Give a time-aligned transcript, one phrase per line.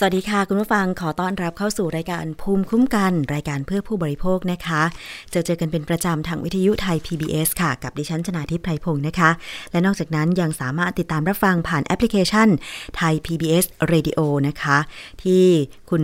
[0.00, 4.82] สวัสดีค่ะ คุณผู้ฟังขอต้อนรับเข้าสู่รายการภูมิคุ้มกัน รายการเพื่อผู้บริโภคนะคะ
[5.30, 9.30] เจอเจอกันเป็นประจำทางวิทยุไทย PBS ค่ะ กับดิฉันชนาทิพไพรพงศ์นะคะ
[9.70, 12.48] และนอกจากนั้นยังสามารถติดตามรับฟังผ่านแอปพลิเคชัน
[12.96, 14.78] ไทย PBS Radio นะคะ
[15.22, 15.44] ที่
[15.90, 16.02] คุณ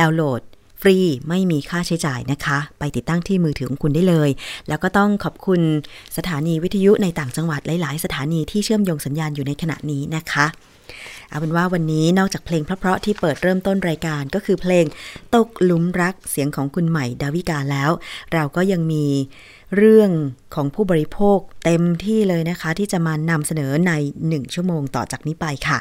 [0.00, 0.40] ดาวน์โหลด
[0.80, 0.96] ฟรี
[1.28, 4.30] ไม่มีค่าใช้จ่ายนะคะ ไปติดตั้งที่มือถือของคุณได้เลย
[4.68, 5.60] แล้วก็ต้องขอบคุณ
[6.16, 10.46] สถานีวิทยุในต่างจังหวัดหลาย ๆ สถานีที่เชื่อมโยงสัญญาณอยู่ในขณะนี้นะคะ
[11.28, 14.84] เอาเป็นว่าวันนี้นอกจากเพลงเพราะๆที่เปิดเริ่มต้นรายการก็คือเพลง
[15.34, 17.90] ตกหลุมรักเสียงของคุณใหม่ดาวิกาแล้ว
[18.32, 19.06] เราก็ยังมี
[19.76, 20.10] เรื่อง
[20.54, 23.92] ของผู้บริโภคเต็มที่เลยนะคะ ที่จะมานำเสนอใน
[24.28, 25.78] หนึ่งชั่วโมงต่อจากนี้ไปค่ะ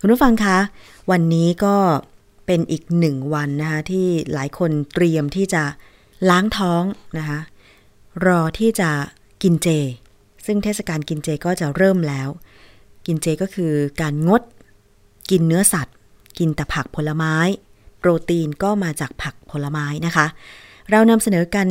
[0.00, 0.58] คุณผู้ฟังคะ
[1.10, 1.76] วันนี้ก็
[2.46, 5.62] เป็นอีกหนึ่งวันนะคะที่หลายคนเตรียมที่จะ
[6.30, 6.82] ล้างท้อง
[7.18, 7.38] นะคะ
[8.26, 8.90] รอที่จะ
[9.42, 9.68] กินเจ
[10.46, 12.28] ซึ่งเทศกาลกินเจก็จะเริ่มแล้ว
[13.06, 14.42] กินเจก็คือการงด
[15.30, 15.94] กินเนื้อสัตว์
[16.38, 17.36] กินแต่ผักผลไม้
[17.98, 20.26] โปรตีนก็มาจากผักผลไม้นะคะ
[20.90, 21.66] เรานำเสนอกัน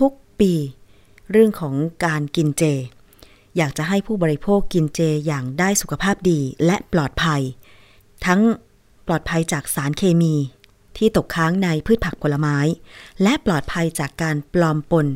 [0.00, 0.52] ทุกๆปี
[1.30, 1.74] เรื่องของ
[2.04, 2.64] การกินเจ
[3.56, 7.42] อยากจะให้ผู้บริโภคกินเจอย่างได้สุขภาพดีและปลอดภัย
[8.26, 8.40] ทั้ง
[9.06, 10.34] ปลอดภัยจากสารเคมี
[10.96, 12.58] ที่ตกค้างในพืชผักผลไม้
[13.22, 15.06] และปลอดภัยจากการปลอมปน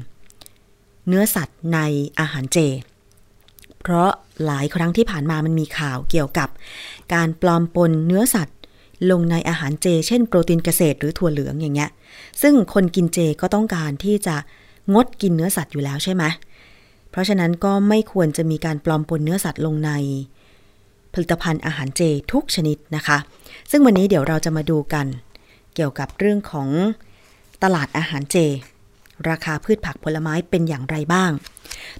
[1.06, 1.78] เนื้อสัตว์ใน
[2.18, 2.58] อาหารเจ
[3.80, 4.10] เพราะ
[4.46, 6.48] หลายครั้งที่ผ่านมามันมีข่าวเกี่ยวกับ
[7.14, 8.56] การปลอมปนเนื้อสัตว์
[9.10, 11.90] ลงในอาหารเจ เช่น โปรตีนเกษตรหรือถั่วเหลืองอย่างเงี้ย
[12.42, 14.36] ซึ่งคนกินเจก็ต้องการที่จะ
[14.94, 16.24] งดกินเนื้อสัตว์อยู่แล้วใช่ไหม
[17.10, 19.90] เพราะฉะนั้นก็ไม่ควรจะมีการปลอมปนเนื้อสัตว์ลงใน
[21.14, 22.02] ผลิตภัณฑ์อาหารเจ
[22.32, 23.18] ทุกชนิดนะคะ
[23.70, 25.06] ซึ่งวันนี้เดี๋ยวเราจะมาดูกัน
[25.74, 26.68] เกี่ยวกับเรื่องของ
[27.62, 28.36] ตลาดอาหารเจ
[29.28, 31.30] ราคาพืชผักผลไม้เป็นอย่างไรบ้าง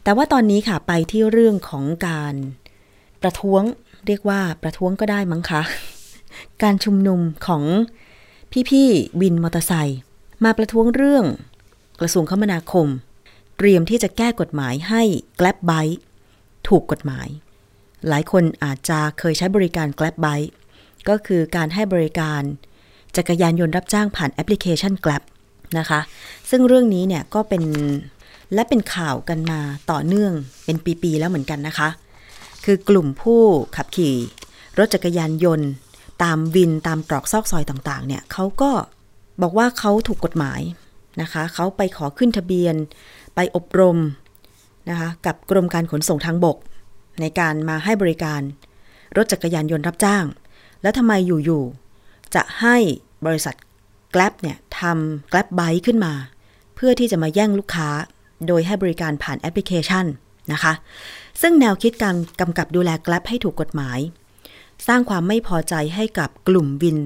[0.03, 2.35] แต่ว่าตอนนี้ค่ะไปที่เรื่องของการ
[3.23, 3.63] ประท้วง
[4.07, 5.63] เรียกว่าประท้วงก็ได้มั้งคะ
[6.63, 7.63] การชุมนุมของ
[8.69, 9.99] พี่ๆวินมอเตอร์ไซค์
[10.45, 11.25] มาประท้วงเรื่อง
[12.01, 12.87] กระทรวงคมนาคม
[13.59, 15.03] เตรียมที่จะแก้กฎหมายให้
[15.41, 15.97] Grab Bike
[16.69, 17.29] ถูกกฎหมาย
[18.09, 20.51] หลายคนอาจจะเคยใช้บริการ Grab Bike
[21.09, 22.43] ก็คือการให้บริการ
[23.17, 25.23] จักรยานยนต์รับจ้างผ่านแอปพลิเคชัน Grab
[25.79, 26.01] นะคะ
[26.51, 27.63] ซึ่งเรื่องนี้เนี่ยก็เป็น
[28.55, 29.61] และเป็นข่าวกันมา
[29.91, 30.33] ต่อเนื่อง
[30.65, 31.89] เป็นปีๆแล้วเหมือนกันนะคะ
[32.65, 33.43] คือกลุ่มผู้
[33.77, 34.17] ขับขี่
[34.79, 35.69] รถจักรยานยนต์
[36.23, 38.71] ตามวินตามตรอกซอกซอยต่างๆ เนี่ยเขาก็
[39.43, 40.61] บอกว่าเขาถูกกฎหมาย
[41.23, 42.75] นะคะเขาไปขอขึ้นทะเบียน
[43.35, 43.99] ไปอบรม
[44.91, 46.57] นะคะกับกรมการขนส่งทางบก
[47.21, 48.41] ในการมาให้บริการ
[49.17, 50.25] รถจักรยานยนต์รับจ้าง
[50.83, 52.77] แล้วทำไมอยู่ๆจะให้
[53.27, 53.55] บริษัท
[54.15, 56.13] Grab เนี่ยทำ Grab Bike ขึ้นมา
[56.75, 57.89] เพื่อที่จะมาแย่งลูกค้า
[58.47, 60.07] โดยให้บริการผ่านแอปพลิเคชัน
[60.53, 60.73] นะคะ
[61.41, 63.99] ซึ่งแนวคิดการกำกับดูแล Grab ให้ถูกกฎหมาย
[64.87, 66.99] สร้างความไม่พอใจให้กับกลุ่มวิน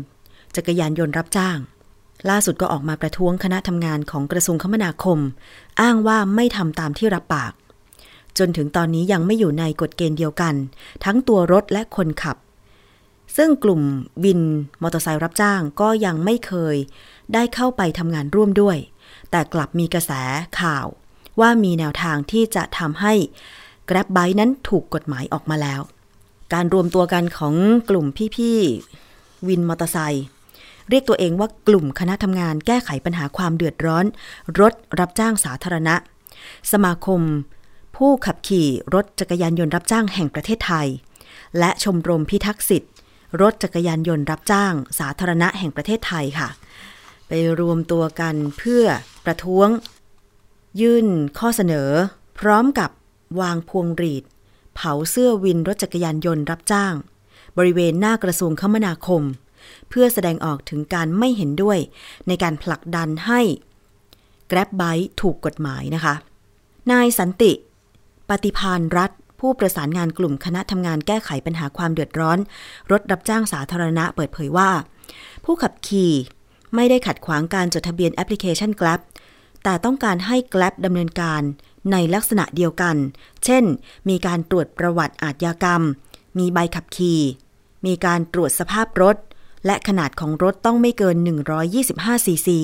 [0.56, 1.58] จักรยานยนต์รับจ้าง
[2.30, 5.18] ล่าสุดก็ออกมาประท้วงคณะทำงานของกระทรวงคมนาคม
[5.80, 7.52] อ้างว่าไม่ทำตามที่รับปาก
[8.38, 10.54] จนถึงตอนนี้ยังไม่อยู่ในกฎเกณฑ์เดียวกัน
[11.04, 12.36] ทั้งตัวรถและคนขับ
[13.36, 13.80] ซึ่งกลุ่ม
[14.24, 14.40] วิน
[14.82, 16.76] มอเตอร์ไซค์รับจ้างก็ยังไม่เคย
[17.34, 18.76] ได้เข้าไปทำงานร่วมด้วย
[19.30, 20.12] แต่กลับมีกระแส
[20.60, 20.86] ข่าว
[21.40, 23.14] ว่ามีแนวทางที่จะทำให้
[23.88, 25.80] Grab Bike นั้นถูกกฎหมายออกมาแล้ว
[26.52, 27.54] การรวมตัวกันของ
[27.90, 30.24] กลุ่มพี่ๆวินมอเตอร์ไซค์
[30.90, 34.04] เรียกตัวเองว่ากลุ่มคณะทำงานแก้ไขปัญหาความเดือดร้อน
[34.60, 35.94] รถรับจ้างสาธารณะ
[36.72, 37.20] สมาคม
[37.96, 40.88] ผู้ขับขี่รถจักรยานยนต์รับจ้างแห่งประเทศไทย
[41.58, 42.92] และชมรมพิทักษ์สิทธิ์
[43.40, 46.48] รถจักรยานยนต์รับจ้าง สาธารณะแห่งประเทศไทยค่ะ
[47.28, 48.84] ไปรวมตัวกันเพื่อ
[49.24, 49.68] ประท้วง
[50.80, 51.06] ยื่น
[51.38, 51.90] ข้อเสนอ
[52.38, 52.90] พร้อมกับ
[53.40, 54.24] วางพวงหรีด
[54.74, 56.94] เผาเสื้อวินรถจักรยานยนต์รับจ้าง
[57.58, 59.22] บริเวณหน้ากระทรวงคมนาคม
[59.88, 61.78] เพื่อแสดงออกถึงการไม่เห็นด้วย
[62.28, 63.40] ในการผลักดันให้
[64.50, 66.14] Grab Bike ถูกกฎหมายนะคะ
[66.92, 67.52] นายสันติ
[68.28, 69.10] ปฏิพานรัฐ
[69.40, 72.38] ผู้ประสานงานกลุ่มคณะทำงานแก้ไขปัญหาความเดือดร้อน
[72.90, 74.70] รถรับจ้างสาธารณะเปิดเผยว่า
[75.44, 76.12] ผู้ขับขี่
[76.74, 79.00] ไม่ได้ขัดขวางการจดทะเบียนแอปพลิเคชัน Grab
[79.64, 81.42] แต่ต้องการให้ Grab ดำเนินการ
[81.92, 82.96] ในลักษณะเดียวกัน
[83.44, 83.64] เช่น
[84.08, 85.82] มีการตรวจประวัติอาทยากรรม
[86.38, 87.20] มีใบขับขี่
[87.86, 89.16] มีการตรวจสภาพรถ
[89.66, 91.16] และขนาดของรถต้องไม่เกิน
[91.70, 92.60] 125 ซีซี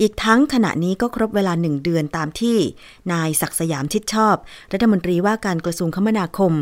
[0.00, 2.56] อีกทั้งขณะนี้ก็ครบเวลาหนึ่งเดือนตามที่
[3.12, 4.36] นายศักสยามชิดชอบ
[4.72, 6.52] รัฐมนตรีว่าการกระทรวงคมนาคม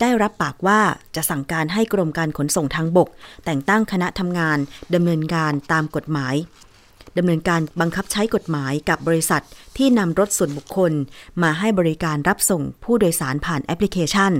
[0.00, 0.80] ได้รับปากว่า
[1.14, 3.08] จะสั่งการให้กรมการขนส่งทางบก
[3.44, 4.58] แต่งตั้งคณะทำงาน
[4.94, 6.34] ดำเนินการตามกฎหมาย
[7.18, 9.42] ดำเนินการบังคับใช้กฎหมายกับบริษัท
[9.76, 10.92] ที่นำรถส่วนบุคคล
[11.42, 14.32] มาให้บริการรับส่งผู้โดยสารผ่านแอปพลิเคชัน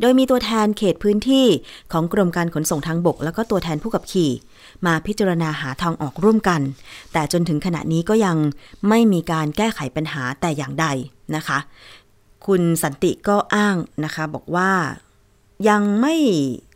[0.00, 1.46] โดยมีตัวแทนเขตพื้นที่
[1.92, 4.30] ของกรมการขนส่งทางบก แล้วก็ตัวแทนผู้ขับขี่
[4.86, 6.60] มาพิจารณาหาทางออกร่วมกัน
[7.12, 8.36] แต่จนถึงขณะนี้ก็ยัง
[8.88, 10.86] ไม่มีการแก้ไขปัญหาแต่อย่างใด
[11.36, 11.58] นะคะ
[12.46, 14.72] คุณสันติก็อ้างนะคะบอกว่า
[15.68, 16.16] ยังไม่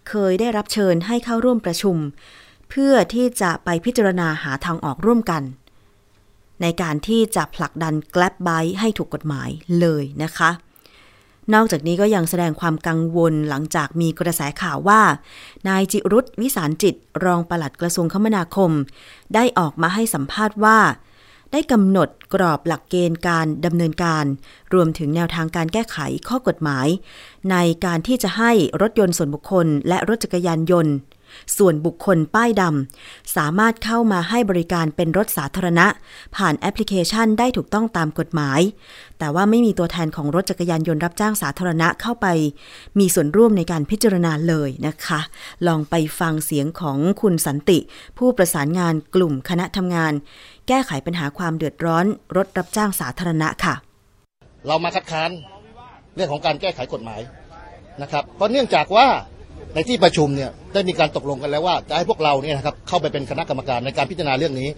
[0.09, 1.97] เคยได้รับเชิญให้เข้าร่วมประชุม
[2.75, 5.43] เพื่อที่จะไปพิจารณาหาทางออกร่วมกัน
[6.63, 9.49] ในการที่จะผลักดัน Grab Bike ให้ถูกกฎหมาย
[9.81, 10.51] เลยนะคะ
[11.55, 15.01] นอกจากนี้ก็ยังแสดงความกังวลหลังจากมีกระแสข่าวว่า
[15.69, 18.71] นายจิรุธวิสารจิตรองปลัดกระทรวงคมนาคม
[19.35, 20.79] ได้ออกมาให้สัมภาษณ์ว่า
[21.53, 24.25] ได้กำหนดกรอบหลักเกณฑ์การดำเนินการ
[24.75, 25.99] รวมถึงแนวทางการแก้ไข
[26.29, 26.87] ข้อกฎหมาย
[27.51, 28.53] ในการที่จะให้
[28.83, 30.95] รถยนต์ส่วนบุคคลและรถจักรยานยนต์
[31.57, 35.87] ส่วนบุคคลป้ายดำสามารถเข้ามาให้บริการเป็นรถสาธารณะ
[36.37, 38.61] ผ่านแอปพลิเคชันได้ถูกต้องตามกฎหมาย
[39.19, 42.27] แต่ว่าไม่มีตัวแทนของรถจักรยานยนต์รับจ้างสาธารณะเข้าไป
[42.99, 45.21] มีส่วนร่วมในการพิจารณาเลยนะคะ
[45.67, 47.79] ลองไปฟังเสียงของคุณสันติ
[48.19, 50.13] ผู้ประสานงานกลุ่มคณะทำงาน
[50.69, 52.05] แก้ไขปัญหาความเดือดร้อน
[52.37, 53.75] รถรับจ้างสาธารณะค่ะ
[54.67, 55.31] เรามาคัดค้าน
[56.15, 57.21] เรื่องของการแก้ไขกฎหมาย
[58.03, 59.07] นะครับเพราะเนื่องจากว่า
[59.75, 64.69] ในที่ประชุมเนี่ยได้มีการตกลงกันแล้วว่าจะให้พวกเราเนี่ยนะครับเข้าไปเป็นคณะกรรมการในการพิจารณาเรื่องนี้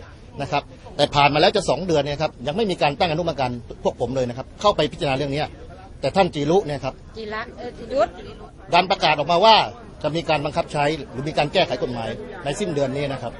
[0.43, 0.63] นะครับ
[0.97, 3.51] แต่ผ่านมาแล้วจะสองเดือนเนี่ยครับยังไม่มีการตั้งอนุกรรมการ
[3.85, 5.43] พวกผมเลยนะครับ เข้าไปพิจารณาเรื่องนี้
[6.01, 8.09] แต่ท่านจีรุเนี่ยครับจีรักเออจีรุด
[8.75, 9.57] ดันประกาศออกมาว่า
[10.03, 12.11] จะมีการบังคับใช้หรือมีการแก้ไขกฎหมาย
[12.45, 13.33] ในสิ้นเดือนนี้นะครับ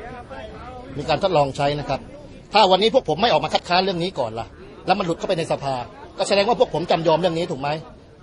[0.99, 2.01] มีการทดลองใช้นะครับ
[2.53, 4.47] ถ้าวันนี้พวกผมไม่ออกมาคัดค้านเรื่องนี้ก่อนล่ะ
[4.87, 5.75] แล้วมันหลุดเข้าไปในสภา
[6.19, 7.69] ก็แสดงว่าพวกผมจำยอมเรื่องนี้ถูกไหม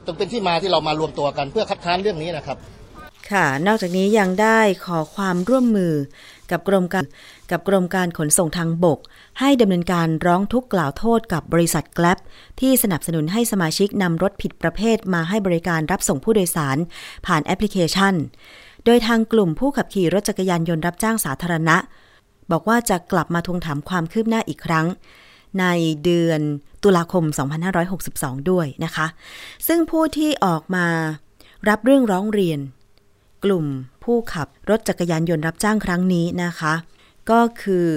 [0.05, 2.57] จึงเป็นที่มาที่เรามารวมตัวกันเพื่อคัดค้านเรื่องนี้นะครับ
[3.33, 5.93] ค่ะ นอกจากนี้ยังได้ขอความร่วมมือ
[6.51, 7.05] กับกรมการ
[7.51, 8.99] กับกรมการขนส่งทางบก
[9.39, 12.19] ให้ดำเนินการร้องทุกข์กล่าวโทษกับบริษัทแกลบ
[12.59, 16.77] ที่สนับสนุนให้สมาชิกนำรถผิดประเภทมาให้บริการรับส่งผู้โดยสาร
[17.25, 18.13] ผ่านแอปพลิเคชัน
[18.85, 21.77] โดยทางกลุ่มผู้ขับขี่รถจักรยานยนต์รับจ้างสาธารณะ
[22.51, 24.85] บอกว่าจะกลับมาทวงถามความคืบหน้าอีกครั้ง
[25.59, 25.65] ใน
[26.03, 26.41] เดือน
[26.83, 27.23] ตุลาคม
[27.87, 29.07] 2562 ด้วยนะคะ
[29.67, 30.85] ซึ่งผู้ที่ออกมา
[31.69, 32.59] รับเรื่องร้องเรียน
[33.43, 33.65] กลุ่ม
[34.03, 36.73] ผู้ขับรถจักรยานยนต์รับจ้างครั้งนี้นะคะ
[37.29, 37.87] ก็คือ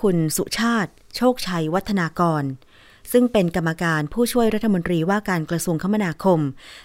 [0.00, 2.42] คุณสุชาติ โชคชัยวัฒนากร
[3.12, 6.40] ซึ่งเป็นกรรมการผู้ช่วยรัฐมนตรีว่าการกระทรวงคมนาคม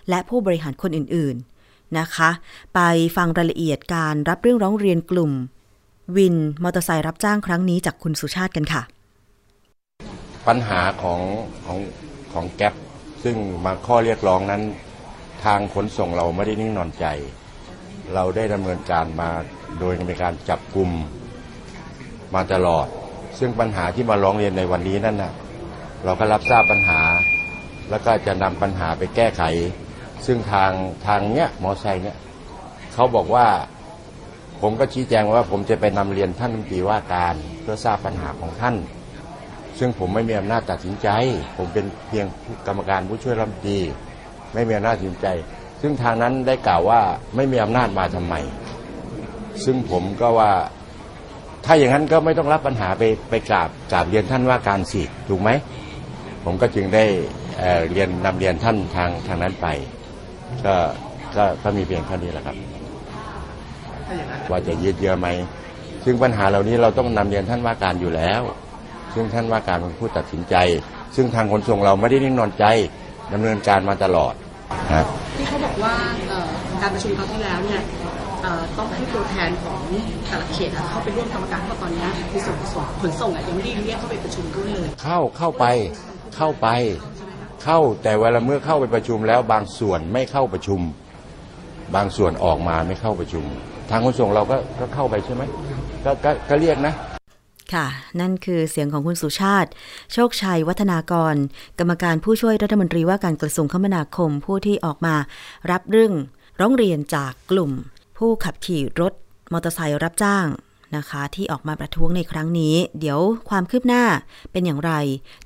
[0.10, 2.30] และผู้บริหารคนอื่นๆนะคะ
[2.75, 2.80] ไป
[3.15, 5.32] ฟังรายละเอียดการรับเรื่องร้องเรียนกลุ่ม
[6.18, 8.82] วินมอเตอร์ไซค์รับจ้างครั้งนี้จากคุณสุชาติกันค่ะ
[10.48, 11.22] ปัญหาของ
[11.65, 11.80] ของ
[12.34, 12.74] ของแก๊ป
[13.24, 14.62] ซึ่งมาข้อเรียกร้องนั้น
[15.46, 17.06] ทางขนส่งเราไม่ได้นิ่งนอนใจ
[18.13, 19.29] เราได้ดำเนินการมา
[19.79, 20.89] โดยมีการจับกลุ่ม
[22.35, 22.88] มาตลอด
[23.39, 25.33] ซึ่งปัญหาที่มาร้องเรียนในวันนี้นั่นนะ
[26.03, 27.01] เราก็รับทราบปัญหา
[27.89, 29.43] แล้วก็จะนำปัญหาไปแก้ไข
[30.25, 30.71] ซึ่งทาง
[31.07, 32.17] ทางเนี้ยหมอไซค์เนี้ย
[32.93, 33.47] เขาบอกว่า
[34.62, 38.75] ผมก็ชี้แจงว่าผมจะไปนำเรียนท่านรัฐมนตรีว่าการเพื่อทราบปัญหาของท่าน
[39.79, 41.07] ซึ่งผมไม่มีอำนาจตัดสินใจ
[41.57, 42.25] ผมเป็นเพียง
[42.67, 43.79] กรรมการผู้ช่วยรัฐมนตรี
[44.53, 45.27] ไม่มีอำนาจตัดสินใจ
[45.82, 47.01] ซึ่งทางนั้นได้กล่าวว่า
[47.36, 48.36] ไม่มีอำนาจมาทำไม
[49.63, 50.51] ซึ่งผมก็ว่า
[51.65, 55.50] ถ้าอย่างนั้นก็ไม่ต้องรับปัญหาไปไปกราบกราบเรียนท่านว่าการสิถูกไหม
[56.46, 57.05] ผมก็จึงได้
[57.58, 59.67] เเรียนนำเรียนท่านทางทางนั้นไป
[60.65, 60.75] ก็
[61.36, 62.58] ก็ก็มีเพียงเท่านี้แหละครับ
[64.50, 65.27] ว่าจะยืดเยื้อไหม
[66.03, 68.41] ซึ่งปัญหาเหล่านี้เราต้องนำเรียนท่านว่าการอยู่แล้ว
[69.13, 70.55] ซึ่งท่านว่าการเป็นผู้ตัดสินใจ
[71.15, 72.65] ซึ่งทางขนส่งเราไม่ได้นิ่งนอนใจ
[73.34, 74.34] ดำเนินการมาตลอด
[74.93, 75.03] นะ
[75.36, 75.93] ที่เขาบอกว่า
[76.27, 76.50] เอ่อ
[76.81, 77.81] การประชุมคราวที่แล้วเนี่ย
[78.41, 79.81] เอ่อต้องให้ตัวแทนของ
[80.27, 85.65] แต่ละเขตอะเข้าไปร่วมกรรมการเพราะตอนเนี้ยในส่วนของขนส่งอะยังไม่ได้เรียกเข้าไปประชุมด้วยเลยเข้าเข้าไป
[86.36, 86.67] เข้าไป
[87.63, 90.79] เข้าแต่เวลาเมื่อเข้าไปประชุมแล้วบางส่วนไม่เข้าประชุม
[91.95, 93.43] บางส่วนออกมาไม่เข้าประชุม
[93.91, 95.43] ทางขนส่งเราก็ก็เข้าไปใช่ไหม
[96.05, 96.93] ก็ก็ก็เรียกนะ
[97.74, 97.88] ค่ะ
[98.19, 99.69] นั่นคือเสียงของคุณสุชาติ
[100.13, 101.36] โชคชัยวัฒนากร
[101.79, 105.15] กรรมการผู้ช่วยรัฐมนตรีว่าการกระทรวงคมนาคมผู้ที่ออกมา
[105.72, 106.13] รับเรื่อง
[106.60, 107.72] ร้องเรียนจากกลุ่ม
[108.17, 109.13] ผู้ขับขี่รถ
[109.51, 110.48] มอเตอร์ไซค์รับจ้าง
[110.95, 113.19] นะคะ ที่ออกมาประท้วงในครั้งนี้ เดี๋ยว
[113.50, 114.03] ความคืบหน้า
[114.51, 114.91] เป็นอย่างไร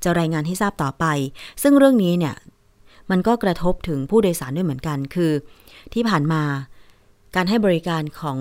[0.02, 1.04] จะรายงานให้ทราบต่อไป
[1.62, 2.34] ซึ่งเรื่องนี้เนี่ย
[3.10, 5.32] มันก็กระทบถึงผู้โดยสารด้วยเหมือนกันคือ
[5.94, 6.42] ที่ผ่านมา
[7.36, 8.38] การให้บริการของ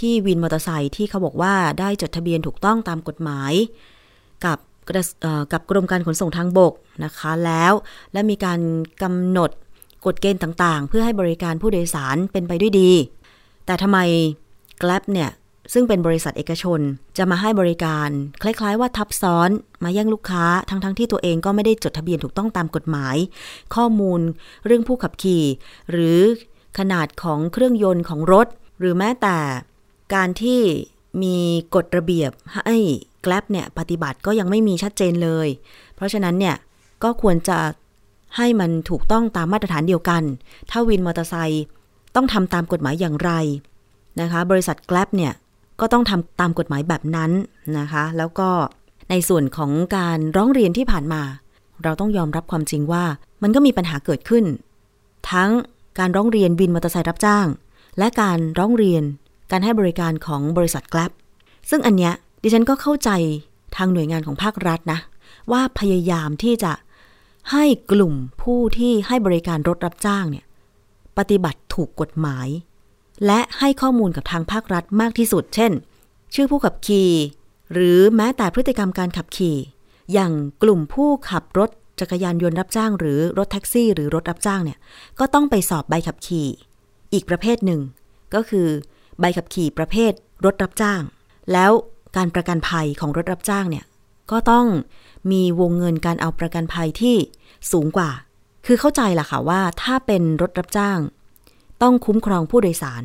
[0.00, 3.52] พี่วินมอเตอร์ไซค์ที่เขาบอกว่าได้จดทะเบียนถูกต้องตามกฎหมาย
[4.44, 7.72] กับกระเอ่อกับกรมการขนส่งทางบกนะคะแล้ว
[8.12, 8.60] และมีการ
[9.02, 9.50] กำหนด
[10.06, 12.90] กฎเกณฑ์ต่างๆ เพื่อให้บริการผู้โดยสารเป็นไปด้วยดี
[13.66, 13.98] แต่ทำไม
[14.82, 15.30] Grab เนี่ย
[15.72, 16.80] ซึ่งเป็นบริษัทเอกชน
[17.18, 18.08] จะมาให้บริการ
[18.42, 19.50] คล้าย ๆ ว่าทับซ้อน
[19.84, 23.16] มาแย่งลูกค้า ทั้งๆที่ตัวเองก็ไม่ได้จดทะเบียนถูกต้องตามกฎหมาย
[23.74, 24.20] ข้อมูล
[24.66, 25.44] เรื่องผู้ขับขี่
[25.90, 26.18] หรือ
[26.78, 28.46] ขนาดของเครื่องยนต์ของรถ
[28.80, 29.38] หรือแม้แต่
[30.14, 30.60] การที่
[31.22, 31.36] มี
[31.74, 32.76] กฎระเบียบให้
[33.24, 35.48] Grab เนี่ยปฏิบัติก็ยังไม่มีชัดเจนเลย
[35.96, 36.56] เพราะฉะนั้นเนี่ย
[37.02, 37.58] ก็ควรจะ
[38.36, 40.22] ให้มันถูกต้องตามมาตรฐานเดียวกัน
[40.70, 41.64] ถ้าวินมอเตอร์ไซค์
[42.14, 43.32] ต้องทำตามกฎหมายอย่างไร
[44.20, 45.32] นะคะ บริษัท Grab เนี่ย
[45.80, 47.30] ก็ต้องทำตามกฎหมายแบบนั้น
[47.78, 48.48] นะคะ แล้วก็
[49.10, 51.22] ในส่วนของการร้องเรียนที่ผ่านมา
[51.82, 53.04] เราต้องยอมรับความจริงว่า
[53.42, 54.44] มันก็มีปัญหาเกิดขึ้น
[55.30, 55.50] ทั้ง
[55.98, 57.46] การร้องเรียนวินมอเตอร์ไซค์รับจ้าง
[57.98, 59.02] และการร้องเรียน
[59.50, 61.12] การให้บริการของบริษัท Grab
[61.70, 63.10] ซึ่งอันเนี้ยดิฉันก็เข้าใจ
[63.76, 64.98] ทางหน่วยงานของภาครัฐนะ
[65.52, 66.72] ว่าพยายามที่จะ
[67.52, 70.44] ให้กลุ่มผู้ที่ให้บริการรถรับจ้างเนี่ย
[71.18, 72.48] ปฏิบัติถูกกฎหมาย
[73.26, 75.72] และให้ข้อมูลกับทางภาครัฐมากที่สุด เช่น
[76.34, 77.10] ชื่อผู้ขับขี่
[77.72, 79.56] หรือแม้แต่พฤติกรรมการขับขี่
[80.12, 84.78] อย่างกลุ่มผู้ขับรถจักรยานยนต์รับจ้าง หรือรถแท็กซี่ หรือรถรับจ้างเนี่ย
[85.18, 86.48] ก็ต้องไปสอบใบขับขี่
[87.12, 87.80] อีกประเภทหนึ่ง
[88.34, 88.68] ก็คือ
[89.20, 90.12] ใบขับขี่ประเภท
[90.44, 91.02] รถรับจ้าง
[91.52, 91.70] แล้ว
[92.16, 93.84] การประกันภัยของรถรับจ้างเนี่ย
[94.30, 94.66] ก็ต้อง
[95.30, 97.16] มีวงเงินการเอาประกันภัยที่
[97.72, 98.10] สูงกว่า
[98.66, 100.98] คือเข้าใจล่ะค่ะว่าถ้าเป็นรถรับจ้าง
[101.82, 103.02] ต้องคุ้มครองผู้โดยสาร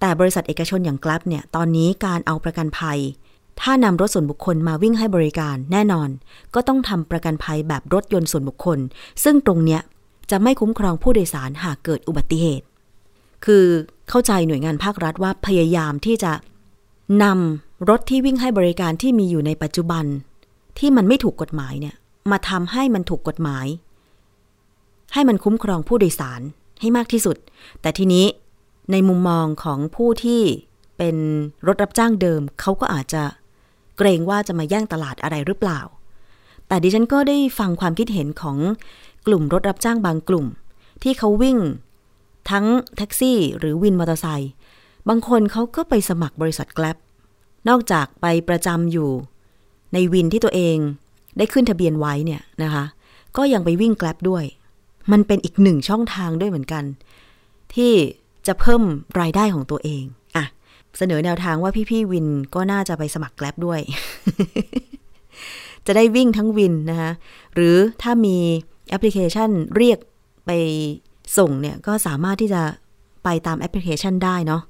[0.00, 2.98] แต่บริษัทเอกชนอย่าง Grab เนี่ยตอนนี้การเอาประกันภัย
[3.60, 6.08] ถ้านำรถส่วนบุคคลมาวิ่งให้บริการแน่นอน
[6.54, 8.78] ก็ต้องทำประกันภัยแบบรถยนต์ส่วนบุคคล
[9.24, 9.80] ซึ่งตรงเนี้ย
[10.30, 12.66] จะไม่คุ้มครองผู้โดยสารหากเกิดอุบัติเหตุ
[13.44, 13.64] คือ
[14.10, 16.32] เข้าใจหน่วยงานภาครัฐว่าพยายามที่จะ
[17.22, 20.04] นำรถที่วิ่งให้บริการที่มีอยู่ในปัจจุบัน
[20.78, 21.94] ที่มันไม่ถูกกฎหมายเนี่ย
[22.30, 23.66] มาทำให้มันถูกกฎหมาย
[25.14, 26.40] ให้มันคุ้มครองผู้โดยสาร
[26.80, 27.36] ให้มากที่สุด
[27.80, 28.26] แต่ทีนี้
[28.92, 30.42] ในมุมมองของผู้ที่
[30.98, 31.16] เป็น
[31.66, 33.22] รถรับจ้างเดิม เขาก็อาจจะ
[33.96, 35.80] เกรงว่าจะมาแย่งตลาดอะไรหรือเปล่า
[36.68, 38.56] แต่ดิฉันก็ได้ฟังความคิดเห็นของ
[39.26, 40.46] กลุ่มรถรับจ้างบางกลุ่ม
[41.02, 41.58] ที่เขาวิ่ง
[42.50, 42.64] ทั้ง
[42.96, 44.52] แท็กซี่หรือวินมอเตอร์ไซค์
[45.08, 46.96] บางคนเขาก็ไปสมัครบริษัทแกลบ
[47.68, 49.10] นอกจากไปประจำอยู่
[49.92, 50.76] ในวินที่ตัวเอง
[51.38, 52.84] ได้ขึ้นทะเบียนไว้เนี่ยนะคะ
[53.36, 54.44] ก็ยังไปวิ่งแกลบด้วย
[55.12, 56.84] มันเป็นอีกหนึ่งช่องทางด้วยเหมือนกัน
[57.74, 57.92] ที่
[58.46, 58.82] จะเพิ่ม
[59.20, 60.04] รายได้ของตัวเอง
[60.36, 60.44] อะ
[60.98, 63.80] เสนอแนวทางว่าพี่ๆวินก็น่าจะไปสมัคร Grab ด้วย
[65.86, 67.10] จะได้วิ่งทั้งวินนะคะ
[67.54, 68.36] หรือถ้ามี
[68.88, 69.98] แอปพลิเคชันเรียก
[70.46, 70.50] ไป
[71.38, 72.62] ส่งเนี่ยก็สามารถที่จะ
[73.24, 74.62] ไปตามแอปพลิเคชันได้เนาะ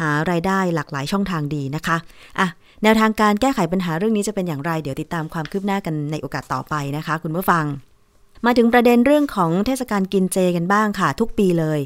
[0.00, 1.96] หารายได้หลากหลายช่องทางดีนะคะ
[2.38, 2.48] อะ
[2.82, 7.64] แนวทางการแก้ไขปัญหาเรื่องนี้จะเป็นอย่างไร เดี๋ยวติดตามความคืบหน้ากันในโอกาสต่อไปนะคะ คุณผู้ฟัง
[8.46, 11.80] มาถึงประเด็นเรื่องของเทศกาลกินเจกันบ้างค่ะ ทุกปีเลย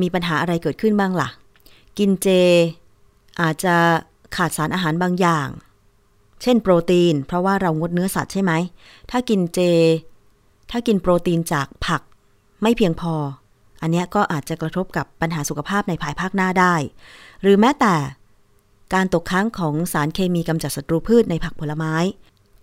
[0.00, 1.28] มีปัญหาอะไรเกิดขึ้นบ้างล่ะ
[1.98, 2.28] กินเจ
[3.40, 3.76] อาจจะ
[4.36, 5.48] ขาดสารอาหารบางอย่าง
[6.42, 8.52] เช่นโปรตีน เพราะว่าเรางดเนื้อสัตว์ใช่ไหม
[9.10, 9.60] ถ้ากินเจ
[10.70, 12.02] ถ้ากินโปรตีนจากผัก
[12.62, 13.14] ไม่เพียงพอ
[13.82, 16.74] อันนี้ก็อาจจะกระทบกับปัญหาสุขภาพในภายภาคหน้าได้
[17.42, 17.94] หรือแม้แต่
[18.94, 21.94] การตกค้างของสารเคมีกำจัดศัตรูพืชในผักผลไม้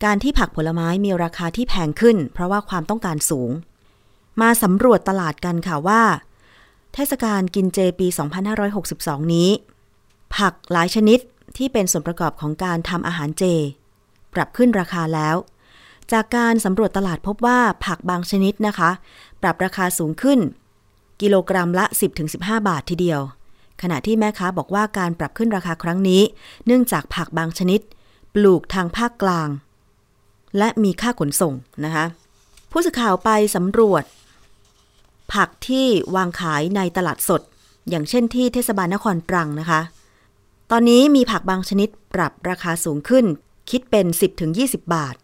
[0.04, 3.52] การที่ผักผลไม้มีราคาที่แพงขึ้น เพราะว่าความต้องการสูง
[4.42, 6.02] มาสำรวจตลาดกันค่ะว่า
[6.94, 8.08] เทศกาลกินเจปี
[8.70, 9.50] 2562 นี้
[10.36, 11.20] ผักหลายชนิด
[11.58, 13.44] ที่เป็นส่วนประกอบของการทำอาหารเจ
[14.34, 15.36] ปรับขึ้นราคาแล้ว
[16.12, 18.90] จากการสำรวจตลาดพบว่าผักบางชนิดนะคะ
[19.42, 20.40] ปรับราคาสูงขึ้น
[21.22, 21.86] กิโลกรัมละ
[22.26, 23.22] 10-15 บาททีเดียว
[23.82, 26.22] ขณะที่แม่ค้าบอกว่าการปรับขึ้นราคาครั้งนี้
[26.66, 27.80] เนื่องจากผักบางชนิด
[28.34, 29.50] ปลูกทางภาคกลาง
[30.58, 32.06] และมีค่าขนส่งนะคะ
[32.72, 34.04] ผู้สื่อข่าวไปสำรวจ
[35.34, 37.42] ผักที่วางขายในตลาดสด
[37.90, 39.82] อย่างเช่นที่เทศบาลนครตรังนะคะ
[40.72, 43.26] ตอนนี้มีผักบางชนิดปรับราคาสูงขึ้น
[43.70, 44.06] คิดเป็น
[44.50, 45.16] 10-20 บาท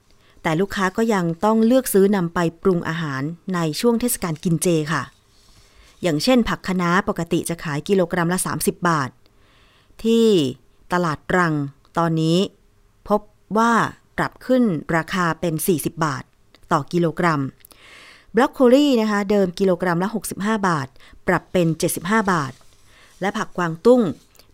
[0.43, 3.21] แต่ลูกค้าก็ยังต้องเลือกซื้อนำไปปรุงอาหาร
[3.53, 5.03] ในช่วงเทศกาลกินเจค่ะ
[6.03, 9.09] อย่างเช่นผักคะน้าปกติจะขายกิโลกรัมละ 30 บาท
[10.03, 10.27] ที่
[10.93, 11.53] ตลาดรัง
[11.97, 12.37] ตอนนี้
[13.09, 13.21] พบ
[13.57, 13.73] ว่า
[14.17, 14.63] ปรับขึ้น
[14.95, 16.23] ราคาเป็น 40 บาท
[16.71, 17.41] ต่อกิโลกรัม
[18.35, 20.87] บล็อกโคลี่นะคะเดิมกิโลกรัมละ 65 บาท
[21.27, 21.67] ปรับเป็น
[21.99, 22.53] 75 บาท
[23.21, 24.01] และผักกวางตุ้ง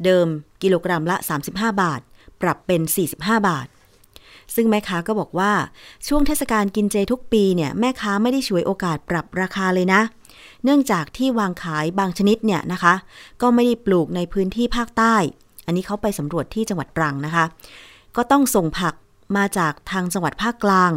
[0.06, 0.27] เดิม
[0.63, 1.17] กิโลกรัมละ
[1.49, 2.01] 35 บาท
[2.41, 2.82] ปรับเป็น
[3.13, 3.67] 45 บาท
[4.56, 5.54] ซึ่งแม่ค้าก็บอกว่า
[6.08, 12.93] ช่วงเทศกาลกินเจทุกปีเนี่ยแม่ค้าไม่ได้ช่วยโอกาสปรับราคาเลยนะเเนื่องจากที่วางขายบางชนิดเนี่ยนะคะ
[13.41, 15.15] ก็ไม่ได้ปลูกในพื้นที่ภาคใต้
[15.65, 17.45] อันนี้เขาไปสำรวจที่จังหวัดตรังนะคะ
[18.15, 18.93] ก็ต้องส่งผัก
[19.38, 20.91] มาจากทางจังหวัดภาคกลาง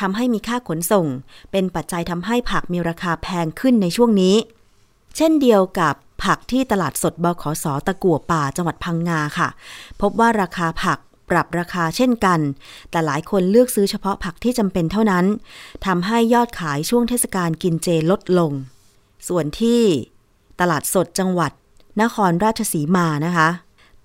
[0.00, 1.06] ทำให้มีค่าขนส่ง
[1.52, 4.36] เป็นปัจจัยทำให้ผักมีราคาแพงขึ้นในช่วงนี้
[5.16, 5.94] เช่นเดียวกับ
[6.24, 9.48] ผักที่ตลาดสดบขสตะกัวป่าจังหวัดพังงาค่ะ
[10.00, 10.98] พบว่าราคาผัก
[11.30, 12.40] ปรับราคาเช่นกัน
[12.90, 15.24] แต่หลายคนเลือกซื้อเฉพาะผักที่จำเป็นเท่านั้น
[15.86, 18.52] ทำให้ยอดขายช่วงเทศกาลกินเจลดลง
[19.28, 19.82] ส่วนที่
[20.60, 21.52] ตลาดสดจังหวัด
[22.02, 23.48] นครราชสีมานะคะ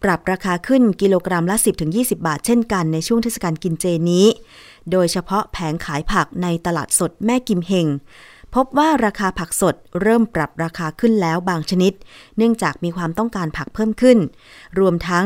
[0.04, 1.56] ปรับราคาขึ้นกิโลกรัมละ
[1.92, 4.26] 10-20 บาทเช่นกันในช่วงเทศกาลกินเจนี้
[4.92, 7.88] โดยเฉพาะแผงขายผักในตลาดสดแม่กิมเฮง
[8.56, 11.94] พบว่าราคาผักสดเริ่มปรับราคาขึ้นแล้วบางชนิด
[12.38, 14.18] เนื่องจากมีความต้องการผักเพิ่มขึ้น
[14.80, 15.26] รวมทั้ง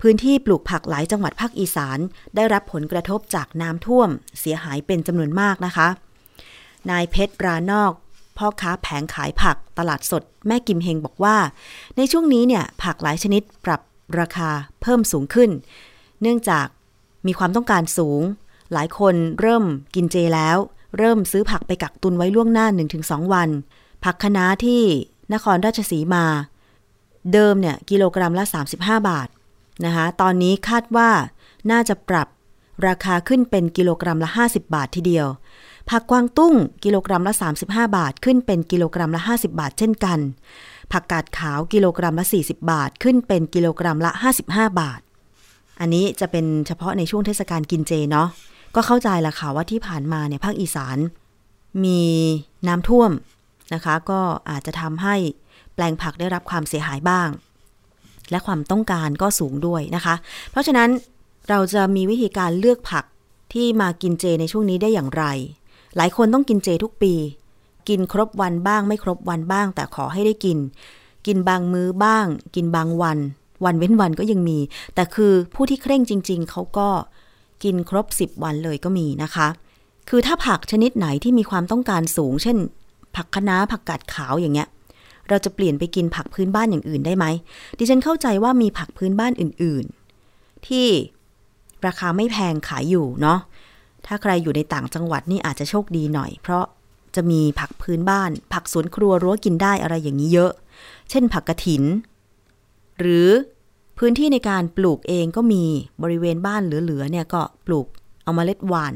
[0.00, 1.98] พื้นที่ปลูกผักหลายจังหวัดภาคอีสาน
[2.34, 4.08] ได้รับผลกระทบจากน้ำท่วม
[4.40, 5.88] เสียหายเป็นจำนวนมากนะคะ
[6.90, 7.92] นายเพชรรานอก
[8.38, 11.36] พ่อค้าแผงขายผักตลาดสดแม่กิมเฮงบอกว่า
[11.96, 13.80] ในช่วงนี้เนี่ยผักหลายชนิดปรับ
[14.20, 14.50] ราคา
[14.82, 15.50] เพิ่มสูงขึ้น
[16.22, 16.66] เนื่องจาก
[17.26, 18.22] มีความต้องการสูง
[18.72, 20.56] หลายคนเริ่มกินเจแล้ว
[20.98, 22.66] เริ่มซื้อผักไปกักตุนไว้ล่วงหน้า
[23.00, 23.48] 1-2 วัน
[24.04, 24.82] ผักคะน้าที่
[25.32, 26.24] นครราชสีมา
[27.32, 28.44] เดิมเนี่ยกิโลกรัมละ
[28.76, 29.28] 35 บาท
[29.84, 31.10] นะคะตอนนี้คาดว่า
[31.70, 32.28] น่าจะปรับ
[32.86, 35.26] ราคาขึ้นเป็นกิโลกรัมละ 50 บาททีเดียว
[35.90, 40.18] ผักกวางตุ้งกิโลกรัมละ 35 บาท ขึ้นเป็นกิโลกรัมละ 50 บาท เช่นกัน
[40.92, 44.10] ผักกาดขาวกิโลกรัมละ 40 บาท ขึ้นเป็นกิโลกรัมละ
[44.46, 45.00] 55 บาท
[45.80, 48.28] อันนี้จะเป็นเฉพาะในช่วงเทศกาลกินเจเนาะ
[48.74, 50.98] ก็เข้าใจละค่ะว่าที่ผ่านมาเนี่ยภาคอีสาน
[51.84, 52.02] มี
[52.68, 53.10] น้ำท่วม
[53.74, 54.20] นะคะ ก็
[54.50, 55.16] อาจจะทำให้
[55.74, 57.28] แปลงผักได้รับความเสียหายบ้าง
[58.30, 60.14] และความต้องการก็สูงด้วยนะคะ
[60.50, 60.88] เพราะฉะนั้น
[61.48, 63.04] เราจะมีวิธีการเลือกผัก
[63.52, 65.24] ที่มากินเจในช่วงนี้ได้อย่างไร
[65.96, 67.14] หลายคนต้องกินเจทุกปี
[67.88, 70.58] กินครบวันบ้างไม่ครบวันบ้าง แต่ขอให้ได้กิน
[71.26, 73.18] กินบางมื้อบ้าง กินบางวัน
[73.64, 74.58] วันเว้นวันก็ยังมี
[74.94, 76.88] แต่คือผู้ที่เคร่งจริง ๆเขาก็
[77.64, 79.48] กินครบ 10 วันเลยก็มีนะคะ
[80.08, 82.56] คือถ้าผักชนิดไหนที่มีความต้องการสูง เช่น
[83.16, 84.68] ผักคะน้าผักกาดขาวอย่างเงี้ย
[85.28, 87.24] เราจะเปลี่ยนไปกินผักพื้นบ้านอย่างอื่นได้ไหม
[87.78, 89.84] ดิฉันเข้าใจว่ามีผักพื้นบ้านอื่น
[90.26, 90.86] ๆ ที่
[91.86, 93.38] ราคาไม่แพงขายอยู่เนาะ
[94.06, 96.64] ถ้าใครอยู่ในต่างจังหวัดนี่อาจจะโชคดีหน่อย เพราะ
[97.14, 100.52] จะมีผักพื้นบ้าน ผักสวนครัวรั้วกินได้อะไรอย่างนี้เยอะ
[101.10, 101.82] เช่นผักกระถิน
[103.00, 103.28] หรือ
[103.98, 105.64] พื้นที่ในการปลูกเองก็มี
[106.02, 107.86] บริเวณบ้านเหลือๆเนี่ยก็ปลูก
[108.24, 108.94] เอามาเล็ดหวาน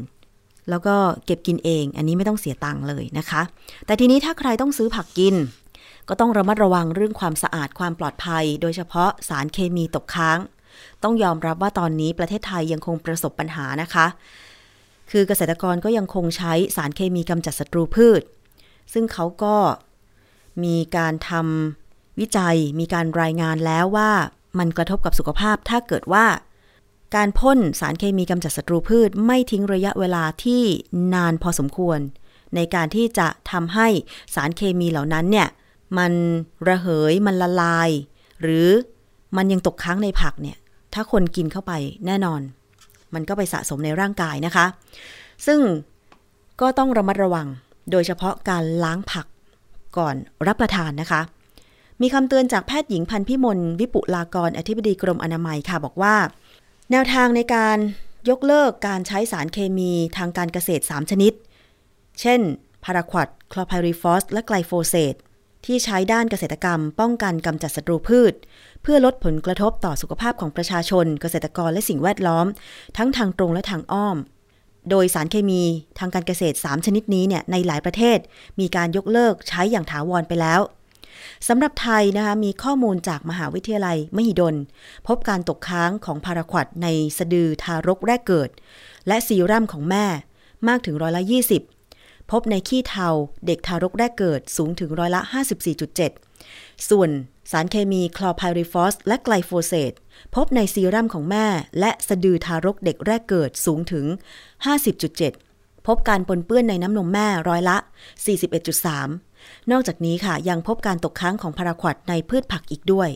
[0.70, 0.96] แล้วก็
[1.27, 3.42] เก็บกินเอง อันนี้ไม่ต้องเสียตังค์เลยนะคะ
[3.87, 5.35] แต่ทีนี้ถ้าใครต้องซื้อผักกิน
[6.09, 10.38] ก็ต้องระมัดระวังเรื่องความสะอาดความปลอดภัย โดยเฉพาะสารเคมีตกค้าง
[11.03, 14.07] ต้องยอมรับว่าตอนนี้ประเทศไทยยังคงประสบปัญหานะคะ
[15.11, 18.23] คือเกษตรกรก็ยังคงใช้สารเคมีกำจัดศัตรูพืช
[18.92, 19.57] ซึ่งเขาก็
[20.64, 24.11] มีการทำวิจัย มีการรายงานแล้วว่า
[24.59, 26.27] มันกระทบกับสุขภาพถ้าเกิดว่า
[27.16, 30.62] การพ่นสารเคมีกำจัดศัตรูพืช ไม่ทิ้งระยะเวลาที่
[31.14, 31.99] นานพอสมควร
[32.55, 33.88] ในการที่จะทำให้
[34.35, 35.49] สารเคมีเหล่านั้นเนี่ย
[35.99, 36.12] มัน
[36.68, 37.90] ระเหยมันละลาย
[38.42, 38.68] หรือ
[39.37, 40.57] มันยังตกค้างในผักเนี่ย
[40.94, 41.73] ถ้าคนกินเข้าไป
[42.07, 42.40] แน่นอน
[43.14, 44.66] มันก็ไปสะสมในร่างกายนะคะ
[45.46, 45.61] ซึ่ง
[46.61, 47.46] ก็ต้องระมัดระวัง
[47.90, 49.27] โดยเฉพาะการล้างผัก
[49.99, 50.14] ก่อน
[50.46, 51.20] รับประทานนะคะ
[52.03, 56.14] มีคำเตือนจากแพทย์หญิงพันพิมลวิปุลากรอธิบดีกรมอนามัยค่ะบอกว่า
[56.90, 57.79] แนวทางในการ
[58.31, 61.33] ยกเลิกการใช้สารเคมีทางการเกษตร 3 ชนิด
[62.20, 62.40] เช่น
[62.85, 65.14] พาราควดคลอไพริฟอส และไกลโฟเซต
[65.66, 68.35] ที่ใช้ด้านเกษตรกรรม ป้องกันกำจัดศัตรูพืช
[68.83, 72.46] เพื่อลดผลกระทบต่อสุขภาพของประชาชน เกษตรกรและสิ่งแวดล้อม
[72.96, 74.16] ทั้งทางตรงและทางอ้อม
[74.90, 75.62] โดยสารเคมี
[75.99, 78.18] ทางการเกษตร 3 ชนิดนี้เนี่ยในหลายประเทศ
[78.61, 80.61] มีการยกเลิกใช้อย่างถาวรไปแล้ว
[81.49, 84.57] สำหรับไทยนะคะมีข้อมูลจากมหาวิทยาลัยมหิดล
[85.07, 86.87] พบการตกค้างของพาราควอตใน
[87.18, 88.51] สะดือทารกแรกเกิด
[89.09, 90.07] และซีรั่มของแม่
[90.68, 91.23] มากถึงร้อยละ
[91.55, 91.80] 20
[92.31, 93.09] พบในขี้เทา
[93.47, 95.21] เด็กทารกแรกเกิดสูงถึงร้อยละ
[96.25, 97.11] 54.7 ส่วน
[97.51, 99.93] สารเคมีคลอร์ไพริฟอสและไกลโฟเซต
[100.35, 101.47] พบในซีรั่มของแม่
[101.81, 104.07] และสะดือทารกเด็กแรกเกิดสูงถึง
[104.77, 107.77] 50.7 พบการปนเปื้อนในน้ำนมแม่ร้อยละ
[108.40, 109.30] 41.3
[109.70, 113.09] นอกจากนี้ค่ะยังพบการตกค้างของพาราควดในพืชผักอีกด้วย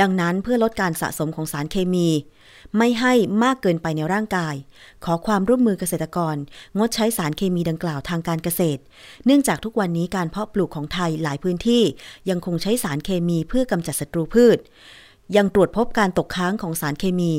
[0.00, 2.08] ดังนั้นเพื่อลดการสะสมของสารเคมี
[2.76, 3.12] ไม่ให้
[3.44, 4.54] มากเกินไปในร่างกาย
[5.04, 6.36] ขอความร่วมมือเกษตรกร
[6.78, 8.80] งดใช้สารเคมีดังกล่าวทางการเกษตร
[9.26, 11.82] เนื่องจากทุกวันนี้การเพาะปลูกของไทยหลายพื้นที่
[12.30, 14.58] ยังคงใช้สารเคมีเพื่อกำจัดศัตรูพืช
[15.36, 17.32] ยังตรวจพบการตกค้างของสารเคมี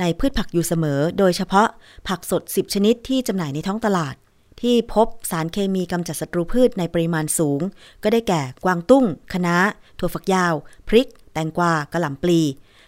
[0.00, 1.68] ในพืชผักอยู่เสมอ โดยเฉพาะ
[2.08, 4.14] ผักสด 10 ชนิดที่จำหน่ายในท้องตลาด
[4.60, 7.60] ที่พบสารเคมีกำจัดศัตรูพืชในปริมาณสูง
[8.02, 9.56] ก็ได้แก่กวางตุ้งคะน้า
[9.98, 10.54] ถั่วฝักยาว
[10.88, 12.40] พริก แตงกวากระหล่ำปลี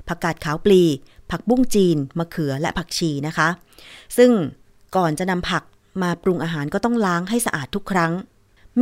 [0.09, 0.83] ผักกาดขาวปลี
[1.31, 3.49] ผักบุ้งจีน มะเขือและผักชีนะคะ
[4.17, 4.31] ซึ่ง
[4.97, 5.63] ก่อนจะนำผัก
[6.03, 8.13] มาปรุงอาหารก็ต้องล้างให้สะอาดทุกครั้ง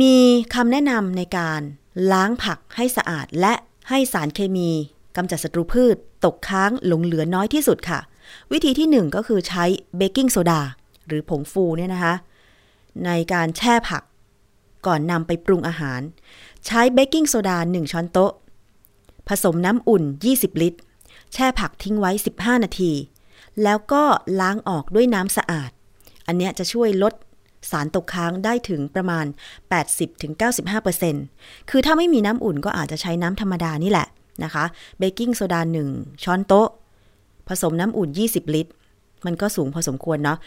[0.01, 0.15] มี
[0.55, 1.61] คำแนะนำในการ
[2.11, 3.53] ล้างผักให้สะอาดและ
[3.89, 4.69] ให้สารเคมี
[5.15, 7.99] กำจัดศัตรูพืช ตกค้างหลงเหลือน้อยที่สุดค่ะ
[8.51, 9.63] วิธีที่ 1 ก็คือใช้
[9.97, 10.61] เบกกิ้งโซดา
[11.07, 12.13] หรือผงฟูเนี่ยนะคะ
[13.05, 14.03] ในการแช่ผัก
[14.85, 16.01] ก่อนนำไปปรุงอาหาร
[16.65, 18.31] ใช้เบกกิ้งโซดา 1 ช้อนโต๊ะ
[19.29, 20.03] ผสมน้ำอุ่น
[20.33, 20.79] 20 ลิตร
[21.33, 22.91] แช่ผักทิ้งไว้ 15 นาที
[23.63, 24.03] แล้วก็
[24.41, 25.71] ล้างออกด้วยน้ำสะอาด
[26.27, 27.13] อันเนี้ยจะช่วยลด
[27.71, 29.25] สารตกค้างได้ถึงประมาณ
[30.07, 34.07] 80-95%คือถ้าไม่มีน้ำอุ่นก็อาจจะใช้น้ำธรรมดานี่แหละ
[34.43, 34.65] นะคะ
[34.97, 36.67] เบกกิ้งโซดา 1 ช้อนโต๊ะ
[37.47, 38.71] ผสมน้ำอุ่น 20 ลิตร
[39.25, 40.37] มันก็สูงพอสมควรเนาะ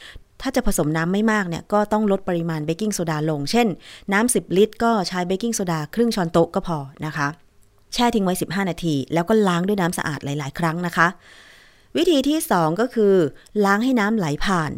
[0.40, 3.66] ถ้าจะผสมน้ำไม่มากเนี่ยก็ต้องลดปริมาณเบกกิ้งโซดาลง เช่น
[4.12, 7.28] น้ำ10 ลิตร ก็ใช้เบกกิ้งโซดาครึ่งช้อนโต๊ะก็พอนะคะ
[7.94, 11.08] แช่ทิ้งไว้ 15 นาที แล้วก็ล้างด้วยน้ำสะอาดหลาย ๆ ครั้งนะคะ
[11.96, 13.14] วิธีที่ 2 ก็คือ
[13.64, 14.72] ล้างให้น้ำไหลผ่าน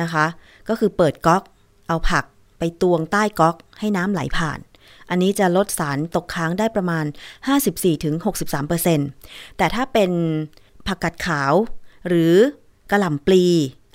[0.00, 0.26] นะคะ
[0.68, 1.42] ก็คือเปิดก๊อก
[1.88, 2.24] เอาผัก
[2.58, 4.58] ไปตวงใต้ก๊อก ให้น้ำไหลผ่าน
[5.10, 7.04] อันนี้จะลดสารตกค้างได้ประมาณ
[8.10, 10.10] 54-63%แต่ถ้าเป็น
[10.86, 11.52] ผักกัดขาว
[12.08, 12.34] หรือ
[12.90, 13.44] กระหล่ำปลี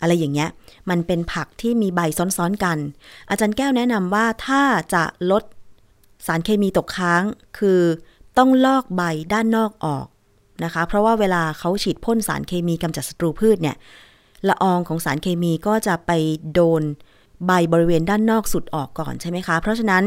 [0.01, 0.49] อะไรอย่างเงี้ย
[0.89, 2.77] มันเป็นผักที่มีใบซ้อนๆกัน
[3.29, 4.61] อาจารย์แก้วแนะนำว่าถ้า
[4.93, 5.43] จะลด
[6.25, 7.23] สารเคมีตกค้าง
[7.57, 7.81] คือ
[8.37, 9.01] ต้องลอกใบ
[9.33, 10.05] ด้านนอกออก
[10.63, 13.75] นะคะ เพราะว่าเวลาเขาฉีดพ่นสารเคมีกำจัดศัตรูพืชเนี่ย
[14.49, 16.11] ละอองของสารเคมีก็จะไป
[16.53, 16.81] โดน
[17.47, 20.03] ใบบริเวณด้านนอกสุดออกก่อนใช่ไหมคะ เพราะฉะนั้น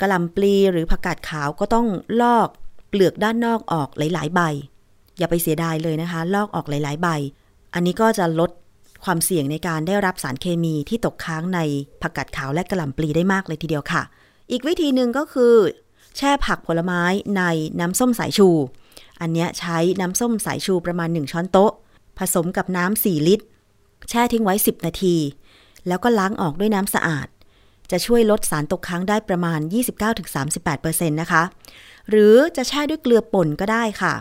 [0.00, 1.86] กระลำปลีหรือผักกาดขาวก็ต้อง
[2.22, 2.48] ลอก
[2.88, 4.40] เปลือกด้านนอกออกหลาย ๆ ใบ
[5.18, 7.08] อย่าไปเสียดายเลยนะคะ ลอกออกหลาย ๆ ใบ
[7.74, 8.50] อันนี้ก็จะลด
[9.08, 11.60] ความเสี่ยงในการได้รับสารเคมีที่ตกค้างใน
[12.02, 14.02] ผักกาดขาวและกระหล่ำปลีได้มากเลยทีเดียวค่ะ
[14.50, 15.54] อีกวิธีหนึ่งก็คือ
[16.16, 17.02] แช่ผักผลไม้
[17.36, 17.42] ใน
[17.80, 18.48] น้ำส้มสายชู
[19.20, 21.72] อันนี้ใช้น้ำส้มสายชูประมาณ 1 ช้อนโต๊ะ
[22.18, 23.44] ผสมกับน้ำ4ลิตร
[24.10, 25.16] แช่ทิ้งไว้ 10 นาที
[25.88, 27.28] แล้วก็ล้างออกด้วยน้ำสะอาด
[27.90, 29.60] จะช่วยลดสารตกค้างได้ประมาณ
[30.34, 31.42] 29-38%นะคะ
[32.10, 34.14] หรือจะแช่ด้วยเกลือป่นก็ได้ค่ะ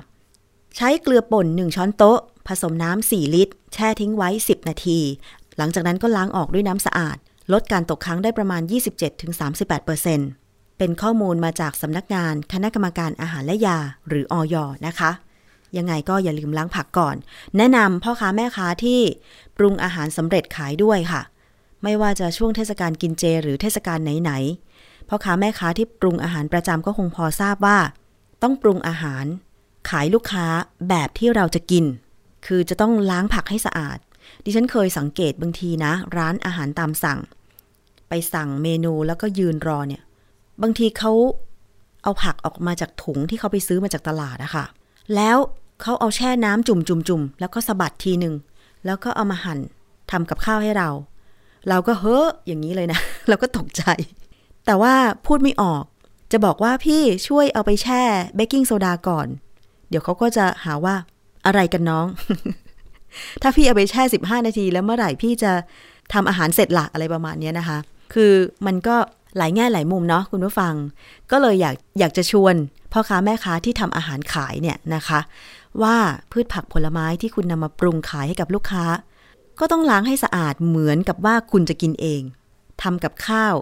[0.78, 5.00] ใช้เกลือป่น 1 ช้อนโต๊ะ ผสมน้ำ4 ลิตร แช่ทิ้งไว้ 10 นาที
[5.58, 7.18] หลังจากนั้นก็ล้างออกด้วยน้ำสะอาด
[7.54, 8.62] ลดการตกค้างได้ประมาณ
[9.50, 14.56] 27-38%เป็นข้อมูลมาจากสำนักงานคณะกรรมการอาหารและยา หรืออย
[14.88, 15.12] นะคะ
[15.78, 17.16] ยังไงก็อย่าลืมล้างผักก่อน
[17.58, 19.00] แนะนำพ่อค้าแม่ค้าที่
[19.58, 21.22] ปรุงอาหารสำเร็จขายด้วยค่ะ
[21.84, 27.78] ไม่ว่าจะช่วงเทศกาลกินเจ หรือเทศกาลไหนๆพ่อค้าแม่ค้าที่ปรุงอาหารประจำก็คงพอทราบว่า
[28.44, 29.26] ต้องปรุงอาหาร
[29.90, 30.48] ขายลูกค้า
[30.90, 31.86] แบบที่เราจะกิน
[32.46, 33.98] คือจะต้องล้างผักให้สะอาด
[34.44, 37.20] ดิฉันเคยสังเกตบางทีนะ ร้านอาหารตามสั่ง
[38.10, 40.04] ไปสั่งเมนูแล้วก็ยืนรอเนี่ย
[40.62, 41.12] บางทีเขา
[42.04, 44.66] เอาผักออกมาจากถุงที่เขาไปซื้อมาจากตลาดอะค่ะ
[45.16, 45.38] แล้ว
[45.82, 48.36] เขาเอาแช่น้ำจุ่มจุ่มจุ่มแล้วก็สะบัดทีหนึ่ง
[48.86, 49.60] แล้วก็เอามาหั่น
[50.12, 50.90] ทำกับข้าวให้เรา
[51.70, 53.84] เราก็เฮ้ออย่างนี้เลยนะ เราก็ตกใจ
[54.66, 54.94] แต่ว่า
[55.26, 55.84] พูดไม่ออก
[56.32, 58.02] จะบอกว่าพี่ช่วยเอาไปแช่
[58.36, 59.28] เบกกิ้งโซดาก่อน
[59.90, 60.96] เดี๋ยวเขาก็จะหาว่า
[61.48, 62.08] อะไรกันน้อง
[63.42, 65.52] ถ้าพี่เอาไปแช่15นาที แล้วเมื่อไหร่พี่จะ
[66.14, 67.78] ทำอาหารเสร็จหละอะไรประมาณนี้นะคะ
[68.14, 68.34] คือ
[68.66, 68.96] มันก็
[69.38, 70.74] หลายแง่หลายมุมเนาะคุณผู้ฟัง
[71.32, 72.56] ก็เลยอยากอยากจะชวน
[72.92, 75.20] พ่อค้าแม่ค้าที่ทำอาหารขายเนี่ยนะคะ
[75.82, 75.96] ว่า
[76.32, 78.86] พืชผักผลไม้ที่คุณนำมาปรุงขายให้กับลูกค้า
[79.60, 82.22] ก็ต้องล้างให้สะอาดเหมือนกับว่าคุณจะกินเอง
[82.84, 83.56] ทำกับข้าว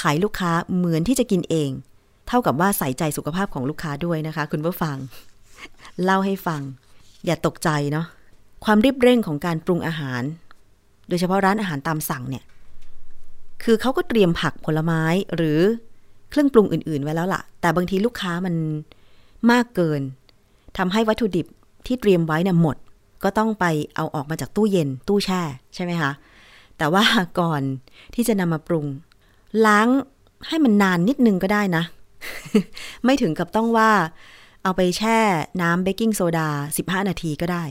[0.00, 1.70] ขายลูกค้าเหมือนที่จะกินเอง
[2.28, 4.96] เท่ากับว่าใส่ใจสุขภาพของลูกค้าด้วยนะคะ คุณผู้ฟัง
[6.04, 6.62] เล่าให้ฟัง
[7.26, 8.06] อย่าตกใจเนาะ
[8.64, 10.22] ความรีบเร่งของการปรุงอาหาร
[11.08, 12.44] โดยเฉพาะร้านอาหารตามสั่งเนี่ย
[13.62, 15.02] คือเขาก็เตรียมผักผลไม้
[15.36, 15.60] หรือ
[16.30, 18.54] เครื่องปรุงอื่นๆ ไว้แล้วล่ะ แต่บางทีลูกค้ามัน
[19.50, 20.00] มากเกิน
[20.78, 21.46] ทำให้วัตถุดิบ
[21.86, 22.76] ที่เตรียมไว้เนี่ยหมด
[23.24, 23.64] ก็ต้องไป
[23.96, 25.42] เอาออกมาจากตู้เย็นตู้แช่
[25.74, 26.12] ใช่ไหมคะ
[26.78, 27.04] แต่ว่า
[27.40, 27.62] ก่อน
[28.14, 28.86] ที่จะนำมาปรุง
[29.66, 29.88] ล้าง
[30.48, 31.84] ให้มันนานนิดนึงก็ได้นะ
[33.04, 33.90] ไม่ถึงกับต้องว่า
[34.62, 35.18] เอาไปแช่
[35.62, 36.48] น้ำเบกกิ้งโซดา
[36.78, 37.64] 15 นาทีก็ได้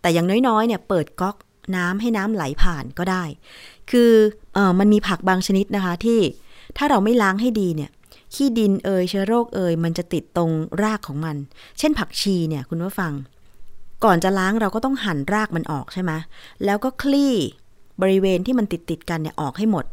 [0.00, 1.36] แต่อย่างน้อยๆ เนี่ยเปิดก๊อก
[1.76, 3.24] น้ำให้น้ำไหลผ่านก็ได้
[3.90, 4.10] คือ
[4.54, 6.20] เออมันมีผักบางชนิดนะคะที่
[6.76, 7.90] ถ้าเราไม่ล้างให้ดีเนี่ย
[8.34, 10.50] ขี้ดินเอยเชื้อโรคเอยมันจะติดตรง
[10.82, 11.36] รากของมัน
[11.78, 13.12] เช่นผักชีเนี่ยคุณผู้ฟัง
[14.04, 16.12] ก่อนจะล้างเราก็ต้องหั่นรากมันออกใช่ไหม
[16.64, 17.34] แล้วก็คลี่
[18.02, 19.84] บริเวณที่มันติดติดกันเนี่ยออกให้หมด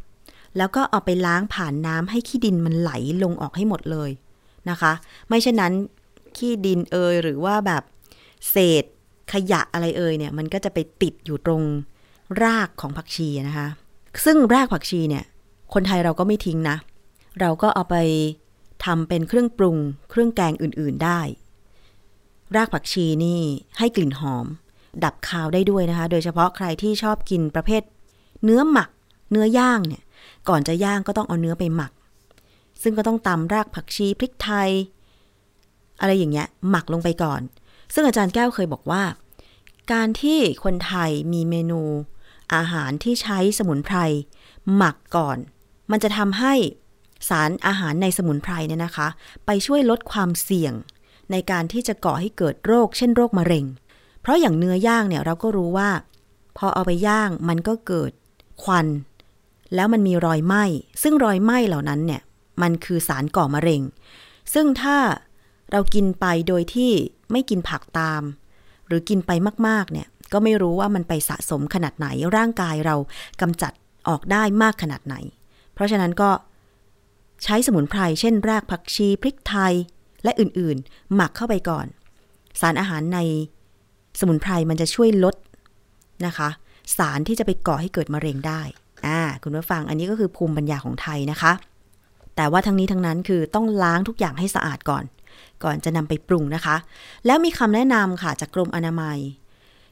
[0.58, 2.92] แล้วก็เอาไปล้างผ่านน้ำให้ขี้ดินมันไหล
[3.24, 4.10] ลงออกให้หมดเลย
[4.70, 4.92] นะคะ
[5.28, 5.74] ไม่เช่นนั้น
[6.38, 7.84] ขี้ดินเอยหรือว่าแบบ
[8.50, 8.84] เศษ
[9.34, 11.64] ขยะอะไรเอ่ยเนี่ย มันก็จะไปติดอยู่ตรง
[12.44, 13.68] รากของผักชีนะคะ
[14.26, 15.24] ซึ่งรากผักชีเนี่ย
[15.74, 16.78] คนไทยเราก็ไม่ทิ้งนะ
[17.40, 17.96] เราก็เอาไป
[18.86, 19.78] ทำเป็นเครื่องปรุง
[20.10, 21.20] เครื่องแกงอื่น ๆได้
[22.56, 23.42] รากผักชีนี่
[23.78, 24.46] ให้กลิ่นหอม
[25.04, 27.84] ดับคาวได้ด้วยนะคะ โดยเฉพาะใครที่ชอบกินประเภท
[28.44, 28.90] เนื้อหมัก
[29.32, 30.04] เนื้อย่างเนี่ย
[30.50, 31.92] ก่อนจะย่างก็ต้องเอาเนื้อไปหมัก
[32.82, 34.70] ซึ่งก็ต้องตำรากผักชีพริกไทย
[36.00, 37.42] อะไรอย่างเงี้ยหมักลงไปก่อน
[37.94, 39.04] ซึ่งอาจารย์แก้วเคยบอกว่า
[39.94, 41.82] การที่คนไทยมีเมนู
[42.56, 43.98] อาหารที่ใช้สมุนไพร
[44.76, 45.38] หมักก่อน
[45.92, 46.54] มันจะทำให้
[47.30, 49.08] สารอาหารในสมุนไพรเนี่ยนะคะ
[49.46, 50.74] ไปช่วยลดความเสี่ยง
[51.32, 53.66] ในการที่จะก่อให้เกิดโรค เช่นโรคมะเร็ง
[54.22, 55.90] เพราะอย่างเนื้อย่างเนี่ยเราก็รู้ว่า
[56.58, 58.12] พอเอาไปย่างมันก็เกิด
[58.64, 58.88] ควัน
[59.76, 60.64] แล้วมันมีรอยไหม้
[61.02, 62.22] ซึ่งรอยไหม้เหล่านั้นเนี่ย
[62.62, 63.82] มันคือสารก่อมะเร็ง
[64.54, 64.98] ซึ่งถ้า
[65.72, 66.92] เรากินไปโดยที่
[67.32, 68.22] ไม่กินผักตาม
[68.88, 69.32] หรือกินไป
[69.68, 72.96] มากๆเนี่ยก็ไม่รู้ว่ามันไปสะสมขนาดไหนร่างกายเรา
[73.42, 73.72] กำจัด
[74.08, 75.16] ออกได้มากขนาดไหน
[75.74, 76.30] เพราะฉะนั้นก็
[77.44, 79.74] ใช้สมุนไพรเช่น รากผักชีพริกไทย
[80.24, 81.86] และอื่นๆ หมักเข้าไปก่อน
[82.62, 83.20] สารอาหารใน
[84.20, 85.36] สมุนไพรมันจะช่วยลด
[86.26, 86.50] นะคะ
[86.98, 88.62] สารที่จะไปก่อให้เกิดมะเร็งได้
[89.06, 91.54] อ่าคุณผู้ฟังอันนี้ก็คือภูมิปัญญาของไทยนะคะ
[92.36, 95.04] แต่ว่าทั้งนี้ทั้งนั้นคือต้องล้างทุกอย่างให้สะอาดก่อน
[95.64, 96.76] ก่อนจะนำไปปรุงนะคะ
[97.26, 99.20] แล้วมีคำแนะนำค่ะจากกรมอนามัย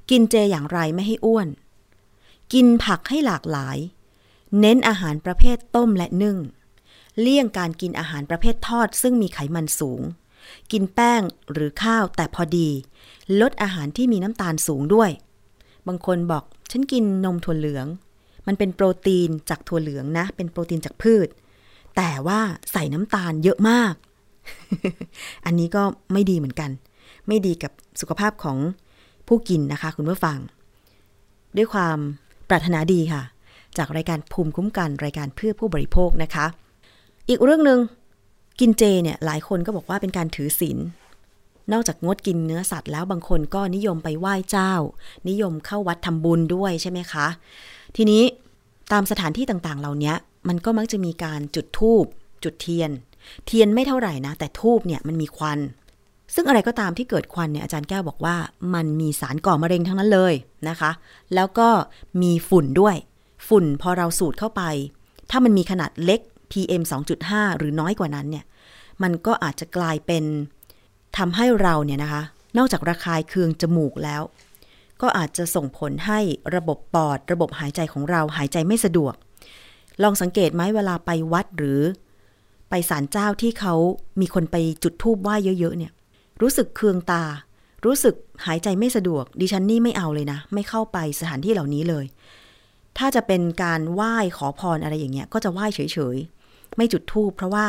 [0.10, 1.48] กินเจอย่างไรไม่ให้อ้วน
[2.54, 3.78] กินผักให้หลากหลาย
[4.60, 6.38] เน้นอาหารประเภทต้มและนึ่ง
[7.22, 10.02] เลี่ยงการกินอาหารประเภททอด ซึ่งมีไขมันสูง
[10.72, 12.70] กินแป้งหรือข้าวแต่พอดี
[13.42, 15.10] ลดอาหารที่มีน้ำตาลสูงด้วย
[15.88, 17.88] บางคนบอกฉันกินนมถั่วเหลือง
[18.48, 21.28] มันเป็นโปรตีนจากถั่วเหลืองนะ เป็นโปรตีนจากพืช
[21.98, 22.40] แต่ว่า
[22.72, 23.94] ใส่น้ำตาลเยอะมาก
[25.46, 26.70] อันนี้ก็ไม่ดีเหมือนกัน
[27.28, 28.58] ไม่ดีกับสุขภาพของ
[29.28, 30.38] ผู้กินนะคะ คุณผู้ฟัง
[31.58, 31.98] ด้วยความ
[32.50, 33.24] ปรารถนาดีค่ะ
[33.78, 36.46] จากรายการภูมิคุ้มกันรายการเพื่อผู้บริโภคนะคะ
[37.30, 37.80] อีกเรื่องหนึ่ง
[38.60, 40.78] กินเจเนี่ยหลายคนก็บอกว่าเป็นการถือศีล
[41.72, 44.74] นอกจากงดกินเนื้อสัตว์แล้วบางคนก็นิยมไปไหว้เจ้า
[45.30, 47.28] นิยมเข้าวัดทำบุญด้วยใช่ไหมคะ
[47.96, 48.24] ทีนี้
[48.92, 50.14] ตามสถานที่ต่างๆ เหล่านี้
[50.48, 52.06] มันก็มักจะมีการจุดธูป
[52.44, 52.92] จุดเทียน
[53.46, 55.60] เทียนไม่เท่าไหร่นะ แต่ธูปเนี่ยมันมีควัน
[56.36, 58.36] ซึ่งอะไรก็ตามที่เกิดควันเนี่ยอาจารย์แก้วบอกว่า
[58.74, 60.34] มันมีสารก่อมะเร็งทั้งนั้นเลย
[60.70, 60.92] นะคะ
[61.36, 61.70] แล้วก็
[62.22, 62.96] มีฝุ่นด้วย
[63.48, 64.62] ฝุ่นพอเราสูดเข้าไป
[65.30, 66.20] ถ้ามันมีขนาดเล็ก
[66.52, 66.84] PM
[67.22, 68.46] 2.5 หรือน้อยกว่านั้นเนี่ย
[69.04, 70.24] มันก็อาจจะกลายเป็น
[71.18, 72.24] ทำให้เราเนี่ยนะคะ
[72.58, 74.22] นอกจากระคายเคืองจมูกแล้ว
[75.02, 76.20] ก็อาจจะส่งผลให้
[76.56, 79.14] ระบบปอด ระบบหายใจของเราหายใจไม่สะดวก
[80.04, 81.82] ลองสังเกตไหมเวลาไปวัดหรือ
[82.76, 83.76] ไปศาลเจ้าที่เขา
[84.22, 85.92] มีคนไปจุดธูปไหว้เยอะๆเนี่ย
[86.42, 87.24] รู้สึกเคืองตา
[87.86, 92.06] รู้สึกหายใจไม่สะดวก ดิฉันนี่ไม่เอาเลยนะ ไม่เข้าไปสถานที่เหล่านี้เลย
[92.98, 95.80] ถ้าจะเป็นการไหว้ขอพรอะไรอย่างเงี้ย ก็จะไหว้เฉ
[96.16, 97.66] ยๆ ไม่จุดธูปเพราะว่า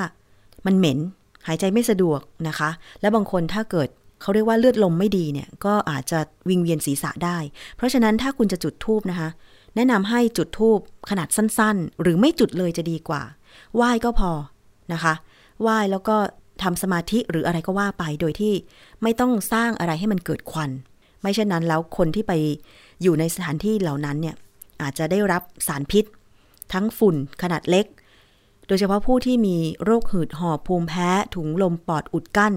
[0.67, 0.99] มันเหม็น
[1.47, 3.88] หายใจไม่สะดวกนะคะ และบางคนถ้าเกิด
[4.21, 7.38] เขาเรียกว่าเลือดลมไม่ดีเนี่ย ก็อาจจะวิงเวียนศีรษะได้
[7.77, 9.29] เพราะฉะนั้นถ้าคุณจะจุดธูปนะคะ
[9.77, 10.79] แนะนำให้จุดธูป
[11.11, 13.23] ขนาดสั้นๆ หรือไม่จุดเลยจะดีกว่า
[13.77, 14.33] ไหว้ก็พอ
[14.92, 15.14] นะคะ
[15.61, 16.16] ไหว้แล้วก็
[16.62, 18.55] ทำสมาธิหรืออะไรก็ว่าไปโดยที่
[19.03, 20.70] ไม่ต้องสร้างอะไรให้มันเกิดควัน
[21.20, 22.33] ไม่เช่นนั้นแล้วคนที่ไป
[23.03, 24.37] อยู่ในสถานที่เหล่านั้นเนี่ย
[24.83, 26.05] อาจจะได้รับสารพิษ
[26.73, 27.87] ทั้งฝุ่นขนาดเล็ก
[28.66, 32.55] โดยเฉพาะผู้ที่มีโรคหืดหอบภูมิแพ้ถุงลมปอดอุดกั้น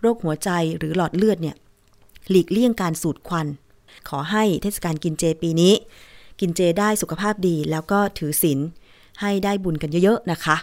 [0.00, 1.56] โรคหัวใจหรือหลอดเลือดเนี่ย
[2.30, 3.46] หลีกเลี่ยงการสูดควัน
[4.08, 5.74] ขอให้เทศกาลกินเจปีนี้
[6.40, 8.58] กินเจได้สุขภาพดีแล้วก็ถือศีล
[9.20, 10.56] ให้ได้บุญกันเยอะๆนะคะ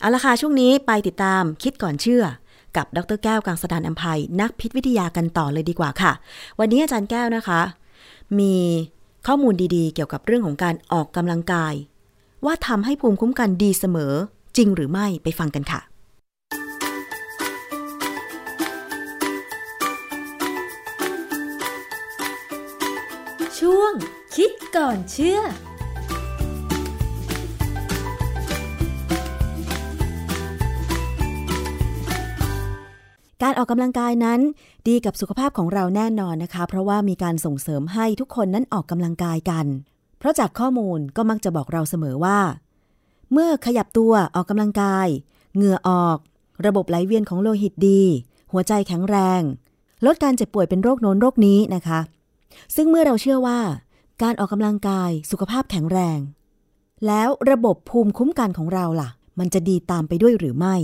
[0.00, 2.24] เอาละค่ะช่วงนี้ไปติดตามคิดก่อนเชื่อ
[2.76, 6.12] กับดรแก้วกังสดานอัมภัยนักพิษวิทยากันต่อเลยดีกว่าค่ะ
[6.60, 7.60] วันนี้อาจารย์แก้วนะคะ
[8.38, 8.54] มี
[9.26, 11.74] ข้อมูลดีๆ เกี่ยวกับเรื่องของการออกกำลังกาย
[12.44, 14.12] ว่าทำให้ภูมิคุ้มกันดีเสมอ
[14.56, 15.80] จริงหรือไม่ไปฟังกันค่ะ
[23.58, 23.92] ช่วง
[24.36, 25.40] คิดก่อนเชื่อ
[33.44, 34.40] การออกกำลังกายนั้น
[34.88, 39.66] ดีกับสุขภาพของเราแน่นอนนะคะ เพราะว่ามีการส่งเสริมให้ทุกคนนั้นออกกำลังกายกัน
[40.18, 42.38] เพราะจากข้อมูลก็มักจะบอกเราเสมอว่า
[43.32, 45.06] เมื่อขยับตัวออกกำลังกาย
[45.54, 46.18] เหงื่อออก
[46.66, 48.02] ระบบไหลเวียนของโลหิตดี
[48.52, 49.42] หัวใจแข็งแรง
[50.06, 52.00] ลดการเจ็บป่วยเป็นโรคโน้นโรคนี้นะคะ
[52.76, 53.60] ซึ่งเมื่อเราเชื่อว่า
[54.22, 56.18] การออกกำลังกายสุขภาพแข็งแรง
[57.06, 60.76] แล้วระบบภูมิคุ้มกันของเราล่ะ มันจะดีตามไปด้วยหรือไม่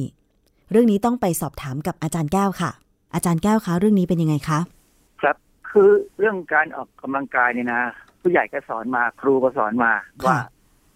[0.70, 2.70] เรื่องนี้ต้องไปสอบถามกับอาจารย์แก้วค่ะ
[3.14, 4.60] อาจารย์แก้วคะเรื่องนี้เป็นยังไงคะ
[5.22, 5.36] ครับ
[5.70, 7.82] คือเรื่องการออกกำลังกายเนี่ยนะ
[8.20, 9.92] ผู้ใหญ่ก็สอนมาครูก็สอนมา
[10.26, 10.38] ว่า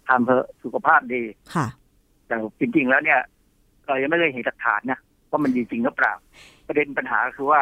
[0.09, 1.23] ทำเพื่อสุขภาพดี
[1.55, 1.67] ค่ะ
[2.27, 3.21] แต่จริงๆแล้วเนี่ย
[3.87, 6.15] เรายังไม่ได้เห็นหลักฐานนะว่ามันดีจริงหรือเปล่า
[6.67, 7.61] ประเด็นปัญหาคือว่า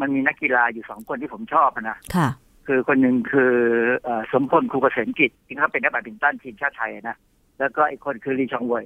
[0.00, 2.28] มันมีนักกีฬาอยู่สองคนที่ผมชอบอะนะค่ะ
[2.66, 3.54] คือคนหนึ่งคือ
[4.02, 7.16] เออสมพลครูเกษมกิจที่เขาเป็นนักแบดมินตันทีมชาติไทยนะ
[7.58, 8.84] แล้วก็อีกคนคือลีชองเวย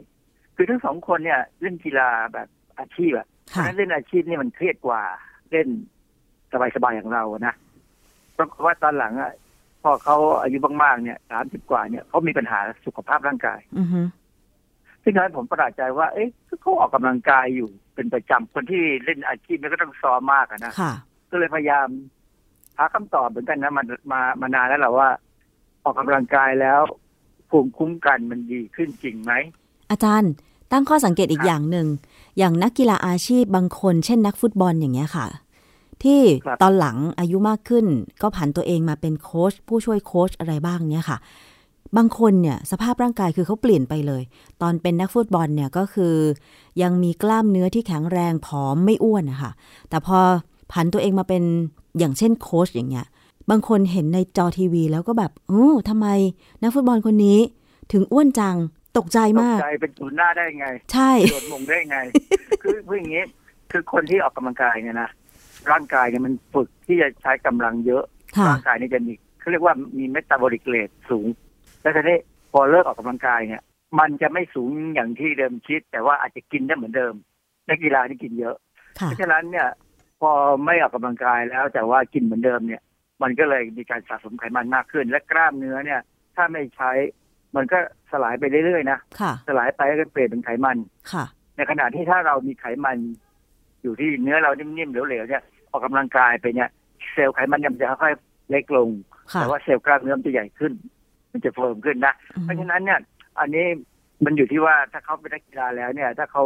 [0.57, 5.03] คือทั้งสองคนเนี่ยเล่นกีฬาแบบอาชีพอะเพราะค่ะฉะนั้นเล่นอาชีพนี่มันเครียดกว่า
[5.51, 5.69] เล่น
[6.75, 7.55] สบายๆอย่างเราอะนะ
[8.33, 9.33] เพราะว่าตอนหลังอะ
[9.83, 14.01] พอเขาอายุมากๆเนี่ยสามสิบกว่าเนี่ยเขามีปัญหาสุขภาพร่างกายอือฮึ
[15.03, 16.29] ซึ่งทำให้ผมประหลาดใจว่า เอ๊ะ
[16.63, 20.93] เขาออกกำลังกายอยู่เป็นประจำคนที่เล่นอาชีพนี่ก็ต้องซ้อมมากอะนะค่ะ
[21.31, 21.89] ก็เลยพยายาม
[22.77, 23.83] หาคำตอบเหมือนกันนะมา
[24.13, 25.09] มามานานแล้วแหละว่า
[25.85, 26.81] ออกกำลังกายแล้ว
[27.51, 29.33] ภูมิคุ้มกันมันดีขึ้นจริงไหม
[29.91, 30.31] อาจารย์
[30.73, 31.87] ตั้งข้อสังเกตอีกครับอย่างหนึ่ง
[32.39, 35.27] อย่างนักกีฬาอาชีพบางคน เช่นนักฟุตบอลอย่างเงี้ยค่ะ
[36.03, 36.21] ที่
[36.63, 37.87] ตอนหลังอายุมากขึ้น
[38.23, 41.19] ก็ผันตัวเองมาเป็นโค้ชผู้ช่วยโค้ชอะไรบ้างเนี่ยค่ะ
[41.97, 44.23] บางคนเนี่ยสภาพร่างกายคือเขาเปลี่ยนไปเลย
[44.63, 46.15] ตอนเป็นนักฟุตบอลเนี่ยก็คือ
[46.83, 49.53] ยังมีกล้ามเนื้อที่แข็งแรงผอมไม่อ้วนนะคะ
[49.89, 50.19] แต่พอ
[50.73, 51.43] ผันตัวเองมาเป็น
[51.99, 53.07] อย่างเช่นโค้ชอย่างเงี้ย
[53.51, 56.07] บางคนเห็นในจอทีวีแล้วก็แบบโอ้ทำไม
[56.63, 57.39] นักฟุตบอลคนนี้
[57.93, 58.57] ถึงอ้วนจัง
[58.99, 61.99] ตกใจตกมากใจเป็นศูนย์หน้าได้ไง ใช่โดดมงได้ไง
[62.63, 63.25] คือคืออย่างนี้
[63.71, 65.11] คือคนที่ออกกำลังกายเนี่ยนะ
[65.71, 68.05] ร่างกายเนี่ยมันฝึกที่จะใช้กำลังเยอะ
[68.39, 71.27] ค่ะร่างกายเนี่ยจะมีเขาเรียกว่ามีเมตาบอลิกเรทสูง
[71.83, 72.19] แล้วทีนี้
[72.53, 73.63] พอเลิกออกกำลังกายเนี่ย
[73.99, 77.15] มันจะไม่สูงอย่างที่เดิมคิด แต่ว่าอาจจะกินได้เหมือนเดิม
[77.69, 78.57] นักกีฬานี่กินเยอะ
[79.01, 79.69] ค่ะเพราะฉะนั้นเนี่ย
[80.21, 80.31] พอ
[80.65, 82.83] ไม่ออกกำลังกายแล้วแต่ว่ากินเหมือนเดิมเนี่ย
[83.23, 86.01] มันก็เลยมีการสะสมไขมันมากขึ้น และกล้ามเนื้อเนี่ย
[86.37, 86.91] ถ้าไม่ใช้
[87.57, 87.79] มันก็
[88.13, 90.77] สลายไปเรื่อยๆนะค่ะสลายไปก็เปลี่ยนเป็นไขมัน
[91.13, 91.25] ค่ะ
[91.57, 92.99] ในขณะที่ถ้าเรามีไขมัน
[93.83, 96.69] อยู่ที่เนื้อเรานิ่มๆเหลวๆเนี่ยออกกำลังกายไปเนี่ย
[97.13, 98.89] เซลล์ไขมันเนี่ยมันจะค่อยๆเล็กลง
[99.33, 100.73] ค่ะแต่ว่าเซลล์กล้ามเนื้อมันจะใหญ่ขึ้น
[101.33, 103.01] มันจะเฟิร์มขึ้นนะอืมเพราะฉะนั้นเนี่ย
[103.41, 103.67] อันนี้
[104.25, 106.45] มันอยู่ที่ว่าถ้าเขาเป็นนักกีฬาแล้วเนี่ย ถ้าเขา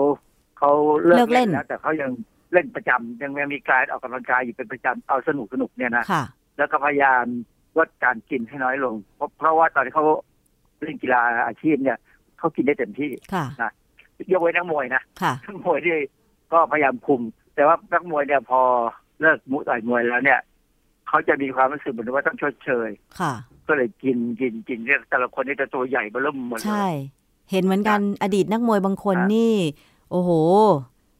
[0.58, 0.70] เขา
[1.04, 2.10] เลิเลิกกเล่เล่นนแล้วแต่เขายัง
[2.52, 6.24] เล่นประจำยังยังมีการออกกำลังกายอยู่เป็นประจำเอาสนุกสนุกเนี่ยนะค่ะ
[6.58, 7.24] แล้วก็พยายาม
[7.78, 10.06] ลดการกินให้น้อยลง เพราะเพราะว่าตอนที่เขา
[10.84, 11.98] เล่นกีฬาอาชีพเนี่ย
[12.38, 13.70] เขากินได้เต็มที่ค่ะ
[14.32, 15.96] ยกเว้นนักมวยนะค่ะนักมวยที่
[16.52, 17.20] ก็พยายามคุม
[17.54, 18.60] แต่ว่านักมวยเนี่ยพอ
[19.20, 20.40] เลิกมุต่อยมวยแล้วเนี่ย
[21.08, 23.32] เขาจะมีความรู้สึกเหมือนว่าต้องชดเชยค่ะ
[23.66, 26.94] ก็เลยกินกินกินเรียกแต่ละคนนี่จะตัวใหญ่เบล่มหมดเลใช่ย
[27.50, 29.54] เห็นเหมือนกันอดีตนักมวยบางคนอะนี่
[30.10, 30.30] โอ้โห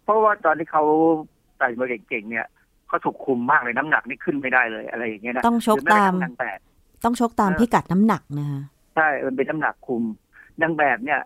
[0.04, 0.84] เพราะว่าตอนที่เขา
[1.60, 2.46] ต่อยมวยเก่งๆเนี่ย
[2.88, 6.58] เขาถูกคุมมากเลยน้ำหนักนี่ขึ้นไม่ได้เลยอะไรอย่างเงี้ยนะต้องชกหรือแม้กระตามทั่งนางแบบ
[7.04, 8.60] ต้องชกตามเออพิกัดน้ำหนักนะคะ
[8.94, 10.02] ใช่มันเป็นน้ำหนักคุม
[10.62, 11.20] นางแบบเนี่ย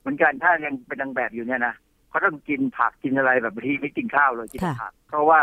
[0.00, 1.74] เหมือนกันถ้ายังเป็นนางแบบอยู่เนี่ยนะ
[2.08, 5.40] เขาต้องกินผักกินอะไรแบบบางทีไม่กินข้าวเลยกินผัก เพราะว่า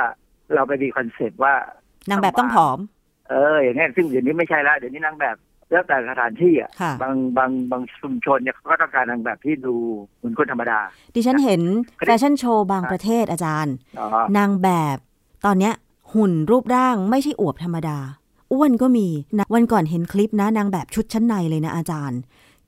[0.53, 1.53] เราไปมี concept ว่า
[2.09, 2.79] นางแบบต้องผอม
[3.29, 5.35] เออ อย่างเงี้ยซึ่งเดี๋ยวนี้ไม่ใช่แล้วเดี๋ยวนี้นางแบบ
[5.71, 9.75] แล้วแต่สถานที่อะค่ะบางบางบางชุมชนเนี่ยเขาก็ต้องการนางแบบที่ดู
[10.17, 10.79] เหมือนคนธรรมดา
[11.15, 11.61] ดิฉันเห็น
[11.99, 14.07] คราวนี้แฟชั่นโชว์บางประเทศอาจารย์อ๋อ
[14.37, 14.97] นางแบบ
[15.45, 15.73] ตอนเนี้ย
[16.13, 17.97] หุ่นรูปร่างไม่ใช่อวบธรรมดา
[18.53, 22.19] อ้วนก็มีนะวันก่อนเห็นคลิปนะนางแบบชุดชั้นในเลยนะอาจารย์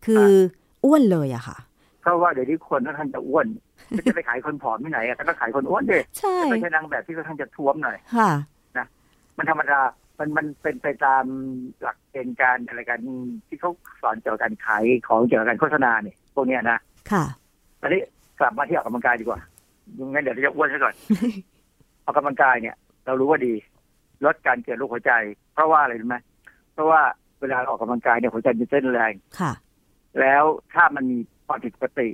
[0.05, 0.25] คือ
[0.85, 1.57] อ้วนเลยอะค่ะ
[2.01, 3.47] เพราะว่าเดี๋ยวนี้คนค่อนข้างจะอ้วน
[3.89, 8.29] ไม่จะไปขายคนผอมที่ไหนอะก็ต้องขายคนอ้วนดิใช่ไม่ใช่นางแบบที่ค่อนข้างจะท้วมหน่อยค่ะ
[9.37, 9.79] มันธรรมดา
[10.19, 11.23] มันมันเป็นไปตาม
[11.81, 12.99] หลักเกณฑ์การอะไรกัน
[13.47, 13.71] ที่เขา
[14.01, 16.79] สอนเกี่ยวกับการขายของเกี่ยวกับการโฆษณาเนี่ยพวกเนี้ยนะ
[17.11, 17.23] ค่ะ
[17.81, 18.01] ตอนนี้
[18.39, 19.39] กลับมาที่ออกกำลังกายดีกว่า
[20.07, 20.95] งั้นเดี๋ยวเราจะอ้วนซะก่อน
[22.05, 22.75] ออกกำลังกายเนี่ย
[23.05, 23.53] เรารู้ว่าดี
[24.25, 25.13] ลดการเกิดโรคหัวใจ
[25.55, 26.17] เพราะว่าอะไรรู้ไหม
[26.73, 27.01] เพราะว่า
[27.41, 29.51] เวลาเราออกกำลังกายเนี่ยหัวใจจะเต้นแรงค่ะ
[30.19, 30.43] แล้ว
[30.73, 32.09] ถ้ามันมีความผิดปกติ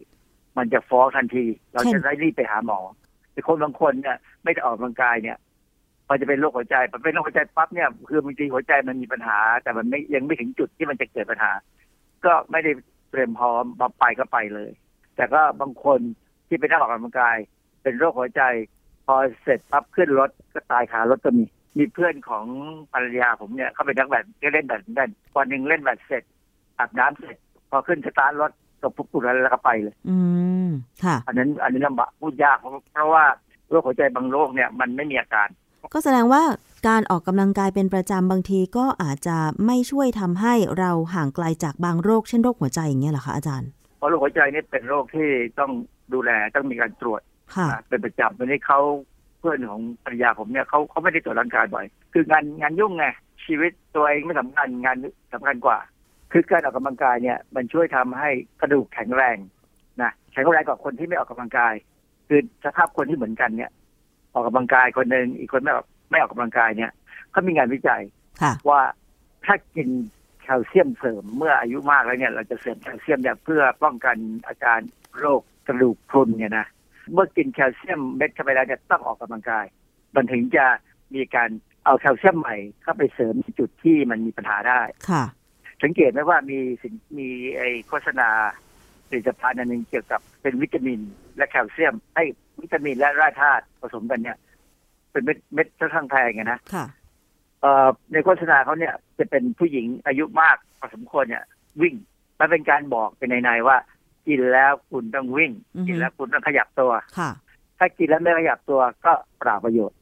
[0.57, 2.79] มันจะฟ้องทันที เราเช่จะนได้รีบไปหาหมอ
[3.31, 5.37] แต่คนบางคนเนี่ยไม่ได้ออกกำลังกายเนี่ย
[6.07, 11.51] พอจะเป็นโรคหัวใจพอเป็นโรคหัวใจปั๊บเนี่ย คือบางทีหัวใจมันมีปัญหา แต่มันไม่ยังไม่ถึงจุดที่มันจะเกิดปัญหา
[12.25, 12.71] ก็ไม่ได้
[13.09, 14.71] เตรียมพร้อมมาไปก็ไปเลย
[15.15, 15.99] แต่ก็บางคน
[16.47, 17.37] ที่ไปนั่งออกกำลังกาย
[17.83, 18.41] เป็นโรคหัวใจ
[19.05, 21.43] พอเสร็จปั๊บขึ้นรถก็ตายคารถก็มี
[21.77, 22.45] มีเพื่อนของ
[22.93, 26.23] ภรรยาผมเนี่ยเขาเป็นนักแบดก็เล่นแบดเหมือนกันวันหนึ่งเล่นแบดเสร็จ
[26.77, 27.37] อาบน้ำเสร็จ
[27.69, 28.51] พอขึ้นสตาร์ทรถ
[28.81, 30.17] ก็ปุ๊บปุ๊บแล้วก็ไปเลย อื
[30.67, 30.69] ม
[31.03, 33.25] ค่ะ อันนั้นอันนี้ลำบากพูดยากเพราะเพราะว่า
[33.69, 35.47] โรคหัวใจบางโรคเนี่ยมันไม่มีอาการ
[35.93, 36.43] ก็แสดงว่า
[36.87, 45.71] การออกกำลังกายเป็นประจำบางทีก็อาจจะไม่ช่วยทำให้เราห่างไกลจากบางโรค เช่นโรคหัวใจอย่างเงี้ยเหรอคะอาจารย์ เพราะโรคหัวใจนี่เป็นโรคที่ต้อง
[46.13, 47.21] ดูแลต้องมีการตรวจ
[47.55, 48.79] ค่ะนะเป็นประจำวันนี้เขา
[49.41, 53.05] เพื่อนของภรรยาผมเนี่ยเขาเขาไม่ได้ตรวจร่างกายบ่อย คืองานงานยุ่งไง
[53.45, 54.97] ชีวิตตัวเองไม่สำคัญงาน
[55.33, 55.77] สำคัญกว่า
[56.31, 58.29] คือการออกกำลังกายเนี่ย มันช่วยทำให้
[58.61, 59.37] กระดูกแข็งแรง
[60.01, 61.73] นะแข็งแรงกว่าคนที่ไม่ออกกำลังกาย
[62.27, 63.71] คือสภาพคนที่เหมือนกันเนี่ย
[64.33, 66.91] ออกกำลังกายคนหนึ่งอีกคนไม่ออกไม่ออกกำลังกายเนี่ย
[67.31, 68.01] เขามีงานวิจัย
[68.41, 68.81] ค่ะว่า
[69.45, 69.89] ถ้ากิน
[70.41, 74.17] แคลเซียมเสริมเมื่ออายุมากแล้วเนี่ย เราจะเสริมแคลเซียมเนี่ยเพื่อป้องกัน
[74.47, 74.79] อาการ
[75.17, 76.67] โรคกระดูกพรุนเนี่ยนะ
[77.13, 79.65] เมื่อกินแคลเซียมเม็ดเข้าไปแล้วเนี่ยต้องออกกำลังกาย
[80.15, 80.65] มันถึงจะ
[81.15, 81.49] มีการ
[81.85, 85.23] เอาแคลเซียมใหม่เข้าไปเสริมจุดที่มันมีปัญหาได้ค่ะ
[85.83, 88.29] สังเกตไหมว่ามีสินมีไอโฆษณา
[89.09, 90.99] ผลิตภัณฑ์อันหนึงเกี่ยวกับเป็นวิตามิน
[91.37, 92.19] และแคลเซียมไอ
[92.61, 94.37] วิตามินและแร่ธาตุผสมกันเนี่ย
[95.11, 96.85] เป็นเม็ดเม็ดค่อนข้างแพงไงนะค่ะ
[97.61, 101.43] เอ่อในโฆษณาเขาเนี่ยจะเป็นผู้หญิงอายุมากพอสมควรเนี่ย
[101.81, 101.95] วิ่ง
[102.39, 103.77] มันเป็นการบอกเป็นในๆว่า
[104.27, 107.31] กินแล้วคุณต้องวิ่งอือฮึกินแล้วคุณต้องขยับตัวค่ะ
[107.79, 109.97] ถ้ากินแล้วไม่ขยับตัวก็เปล่าประโยชน์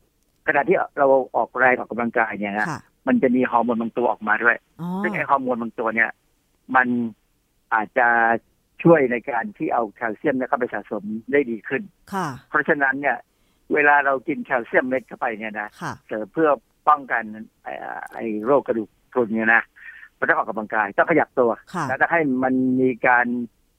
[0.47, 6.09] ขณะที่เราออกแรงออกกำลังกายเนี่ยนะค่ะมันจะมีฮอร์โมนบางตัวออกมาด้วยอ๋อซึ่งไอฮอร์โมนบางตัวเนี่ย
[6.75, 6.87] มัน
[7.73, 8.07] อาจจะ
[8.83, 11.81] ช่วยในการที่เอาแคลเซียมเนี่ยเข้าไปสะสมได้ดีขึ้น
[12.13, 13.17] ค่ะ เพราะฉะนั้นเนี่ย
[13.73, 16.49] เวลาเรากินแคลเซียมเม็ดเข้าไปเนี่ยนะค่ะเสริมเพื่อ
[16.87, 17.23] ป้องกัน
[17.63, 17.73] ไอ้
[18.13, 19.63] ไอ้โรคกระดูกพรุนเนี่ยนะ
[20.19, 23.25] มันต้องออกกำลังกายต้องขยับตัวค่ะแล้วถ้าให้มันมีการ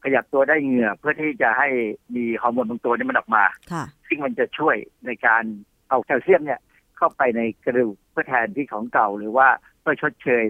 [0.04, 1.68] ขยับตัวได้เหงื่อ เพื่อที่จะให้
[2.14, 4.76] มีฮอร์โมนบางตัวนี้มันออกมาค่ะซึ่งมันจะช่วย
[5.06, 5.42] ในการ
[5.88, 6.60] เอาแคลเซียมเนี่ย
[6.96, 9.48] เข้าไปในกระดูกเพื่อแทนที่ของเก่าหรือว่า
[9.80, 10.42] เพื่อชดเชย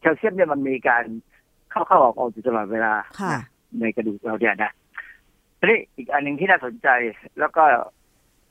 [0.00, 1.04] แคลเซียมเนี่ยมันมีการ
[1.70, 3.42] เข้าเข้าออกออกอยู่ตลอดเวลาค่ะนะ
[3.80, 4.72] ในกระดูกเราเนี่ยนะ
[5.58, 6.88] ทีนี้อีกอันหนึ่งที่น่าสนใจ
[7.38, 7.62] แล้วก็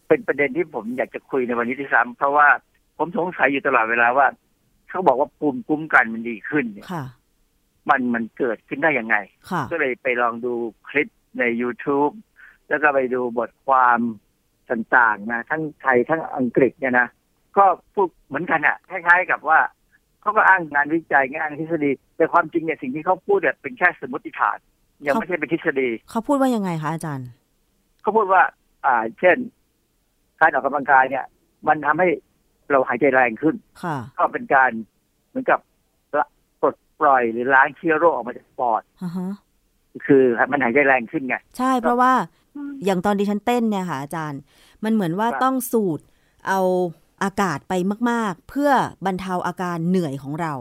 [0.07, 2.47] เป็นประเด็นที่ผมอยากจะคุยในวันนี้ที่ซ้ำเพราะว่า
[2.97, 4.27] ผมสงสัยอยู่ตลอดเวลาว่า
[4.89, 7.03] เขาบอกว่าภูมิคุ้มกันมันดีขึ้นเนี่ยค่ะ
[7.89, 9.15] มันมันเกิดขึ้นได้ยังไง
[9.49, 10.53] ค่ะก็เลยไปลองดู
[10.89, 11.07] คลิป
[11.39, 12.13] ใน YouTube
[12.69, 13.99] แล้วก็ไปดูบทความ
[14.71, 17.07] ต่างๆนะทั้งไทยทั้งอังกฤษเนี่ยนะ
[17.57, 19.59] ก็พูดเหมือนกันอะคล้ายๆกับว่า
[20.21, 24.57] เขาก็อ้างงานวิจัยอ้างทฤษฎี แต่ความจริงเนี่ยสิ่งที่เขาพูดเนี่ยเป็นแค่สมมติฐาน
[25.05, 27.27] ยังไม่ใช่เป็นทฤษฎี เขาพูดว่ายังไงคะอาจารย์
[28.01, 28.43] เขาพูดว่า
[28.85, 29.37] อ่า เช่น
[30.39, 31.25] การออกกำลังกายเนี่ย
[31.67, 32.07] มันทำให้
[32.71, 34.71] เราหายใจแรงขึ้นค่ะก็เป็นการ
[35.29, 35.70] เหมือนกับละ
[37.01, 39.31] ปลดปล่อยหรือล้างเชื้อโรคออกมาจากปอดอ่าฮะ
[40.05, 42.13] คือมันหายใจแรงขึ้นไงใช่เพราะว่า
[42.85, 44.41] อย่างตอนดิฉันเต้นเนี่ยค่ะอาจารย์
[44.83, 45.99] มันเหมือนว่าครับต้องสูด
[46.47, 46.61] เอา
[47.23, 47.73] อากาศไป
[48.09, 48.71] มาก ๆ เพื่อ
[49.05, 50.53] บรรเทาอาการเหนื่อยของเรา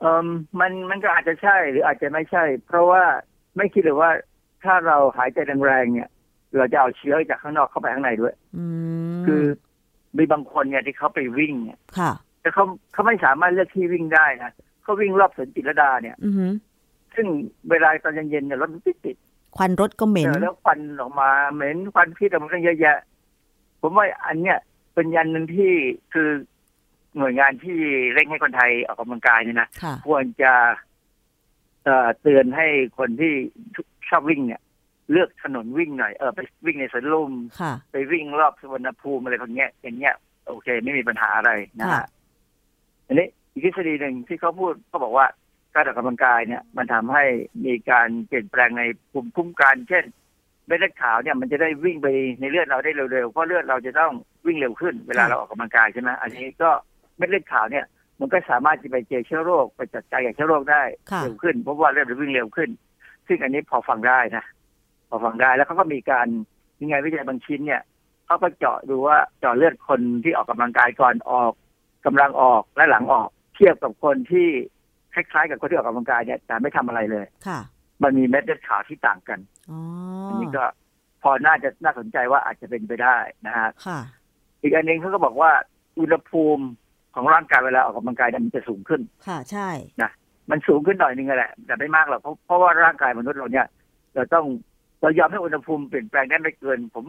[0.00, 0.26] เออ
[0.60, 3.02] มันมันก็อาจจะใช่หรืออาจจะไม่ใช่ เพราะว่า
[3.56, 4.10] ไม่คิดเลยว่า
[4.64, 6.10] ถ้าเราหายใจแรงๆเนี่ย
[6.56, 8.66] เราจะเอาเชื้อจากข้างนอกเข้าไปข้างในด้วยอื
[9.20, 9.44] มคือ
[10.16, 14.52] มีบางคนเนี่ยที่เขาไปวิ่งเนี่ยค่ะแต่เขาเขาไม่สามารถเลือกที่วิ่งได้นะ
[14.84, 16.52] เขาวิ่งรอบสวนจิตรลดาเนี่ยอือหือ
[17.14, 17.26] ซึ่ง
[17.70, 19.16] เวลาตอนเย็นๆเนี่ยรถมันติดติด
[19.56, 22.98] ควันรถก็เหม็นเออแล้วควันออกมาเหม็นควันพิษออกมาเยอะแยะ
[23.80, 24.58] ผมว่าอันเนี้ย
[24.94, 25.72] เป็นยันหนึ่งที่
[26.12, 26.28] คือ
[27.18, 27.78] หน่วยงานที่
[28.14, 30.52] เร่งให้คนไทยออกกำลังกายเนี่ยนะค่ะควรจะ
[31.84, 32.66] เอ่อเตือนให้
[32.98, 33.32] คนที่
[34.08, 34.62] ชอบวิ่งเนี่ย
[35.12, 40.14] เลือกถนนวิ่งหน่อยเออไปวิ่งในสวนลุมค่ะไปวิ่งรอบสุวรรณภูมิอะไรพวกเนี้ยอย่างเงี้ย
[40.46, 42.06] โอเค ไม่มีปัญหาอะไรนะค่ะฮะ
[43.06, 45.26] อันนี้ อีกทฤษฎีหนึ่งที่เขาพูดเขาบอกว่า
[45.74, 47.24] การออกกำลังกายเนี่ย มันทำให้
[47.64, 48.82] มีการเปลี่ยนแปลงใน
[49.12, 50.04] ภูมิคุ้มกัน เช่น
[50.66, 52.08] เม็ดเลือดขาวเนี่ยมันจะได้วิ่งไป
[52.40, 54.12] ในเลือดเราได้เร็วๆเพราะเลือดเราจะต้อง
[54.46, 56.70] วิ่งเร็วขึ้น เวลาเราออกกำลังกายใช่ไหมอันนี้ก็
[57.16, 57.84] เม็ดเลือดขาวเนี่ย
[58.20, 62.70] มันก็สามารถจะไปเจอเชื้อโรคไปจัดการกับเชื้อโรคได้ค่ะเร็วขึ้นเพราะว่าเลือดมันวิ่งเร็วขึ้น
[63.26, 64.44] ซึ่งอันนี้พอฟังได้นะ
[65.08, 66.26] พอฟังได้แล้วเขาก็มีการ
[66.78, 67.82] มีงานวิจัยบางชิ้นเนี่ย
[68.26, 71.52] เขาก็เจาะดูว่าเจาะเลือดคนที่ออกกำลังกายก่อนออก
[72.06, 74.48] กำลังออกและหลังออก เทียบกับคนที่
[75.14, 77.60] คล้ายๆกับคนที่ออกกำลังกายเนี่ย แต่ไม่ทำอะไรเลยค่ะ
[78.02, 79.38] มันมีเม็ดเลือดขาวที่ต่างกัน
[79.70, 79.80] อ๋อ
[80.28, 80.64] อัอันนี้ก็
[81.22, 84.00] พอน่าจะน่าสนใจว่าอาจจะเป็นไปได้นะฮะค่ะ
[84.62, 85.50] อีกอันหนึ่งเขาก็บอกว่า
[85.98, 86.64] อุณหภูมิ
[87.14, 89.68] ของร่างกายเวลาออกกำลังกายเนี่ยมันจะสูงขึ้น ค่ะใช่
[90.50, 93.66] มันสูงขึ้นหน่อยนึงแหละ แต่ไม่มากหรอกเพราะเพราะว่าร่างกายมนุษย์เราเนี่ย
[94.14, 94.46] เราต้อง
[95.02, 97.04] เรายอมให้อุณหภูมิเปลี่ยนแปลงได้ไม่เกิน ผม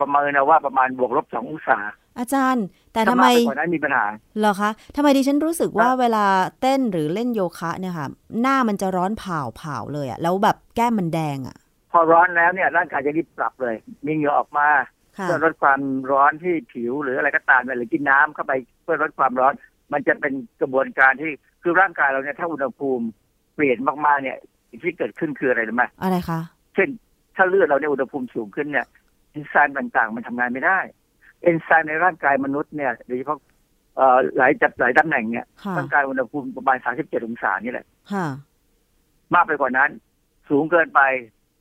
[0.00, 1.78] ประเมินนะว่าประมาณบวกลบสององศา
[2.20, 4.04] อาจารย์ แต่ถ้าทำไมมากไปกว่านั้นมีปัญหา
[4.38, 6.24] เหรอคะทำไมดิฉันรู้สึกว่าครับเวลา
[6.60, 8.08] เต้นหรือเล่นโยคะเนี่ยค่ะ
[8.40, 11.56] หน้ามันจะร้อนเผาเผาๆเลยอะแล้วแบบแก้มมันแดงอะ
[11.92, 14.68] พอร้อนแล้วเนี่ยร่างกายจะรีบปรับเลย มีเหงื่อออกมา
[15.18, 18.52] ค่ะเพื่อลดความร้อนที่ผิวหรืออะไรก็ตามหรือกินน้ำเข้าไป
[18.82, 19.52] เพื่อลดความร้อน
[19.92, 21.30] มันจะเป็นกระบวนการที่
[21.62, 23.04] คือร่างกายเราเนี่ยถ้าอุณหภูมิ
[23.54, 24.36] เปลี่ยนมากๆเนี่ย
[24.68, 26.40] สิ่งที่เกิดขึ้นคืออะไรรู้ไหมอะไรคะ
[26.74, 26.88] เช่น
[27.36, 28.86] ถ้าเลือดเราเนี่ยอุณหภูมิสูงขึ้นเนี่ย
[29.30, 30.78] เอนไซม์ต่างๆ มันทำงานไม่ได้
[31.42, 33.38] เอนไซม์ในร่างกายมนุษย์เนี่ยโดยเฉพาะ
[33.96, 38.26] เอ่อหลายจับหลายตำแหน่งเนี่ยค่ะต้องการอุณหภูมิประมาณ 37 องศานี่แหละค่ะ
[39.34, 39.90] มากไปกว่านั้น
[40.48, 41.00] สูงเกินไป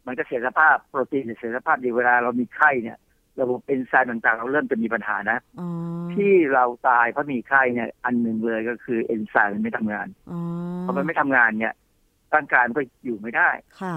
[0.05, 2.97] มันก็เสียสภาพโปรตีนเสียสภาพดีเวลาเรามีไข้เนี่ย
[3.41, 5.69] ระบบเอนไซม์ต่างๆ เราเริ่มจะมีปัญหานะอ๋อ
[6.15, 10.39] ที่เราตายเพราะมีไข้เนี่ย อันหนึ่งเลยก็คือเอนไซม์มันไม่ทำงานอ๋อ
[10.85, 11.73] พอมันไม่ทำงานเนี่ย
[12.33, 13.49] ร่างกายมันก็อยู่ไม่ได้
[13.81, 13.95] ค่ะ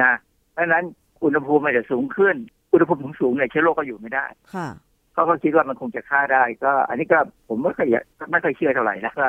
[0.00, 0.12] นะ
[0.52, 0.84] เพราะฉะนั้น
[1.24, 2.36] อุณหภูมิมันจะสูงขึ้น
[2.72, 4.68] อุณหภูมิสูงๆเนี่ยเชื้อโรคก็อยู่ไม่ได้ค่ะ
[5.14, 7.18] เขาก็คิดว่ามันคงจะฆ่าได้ ก็ อันนี้ก็
[7.48, 7.88] ผมไม่เคย
[8.30, 9.26] ไม่เคยเชื่อเท่าไหร่นะก็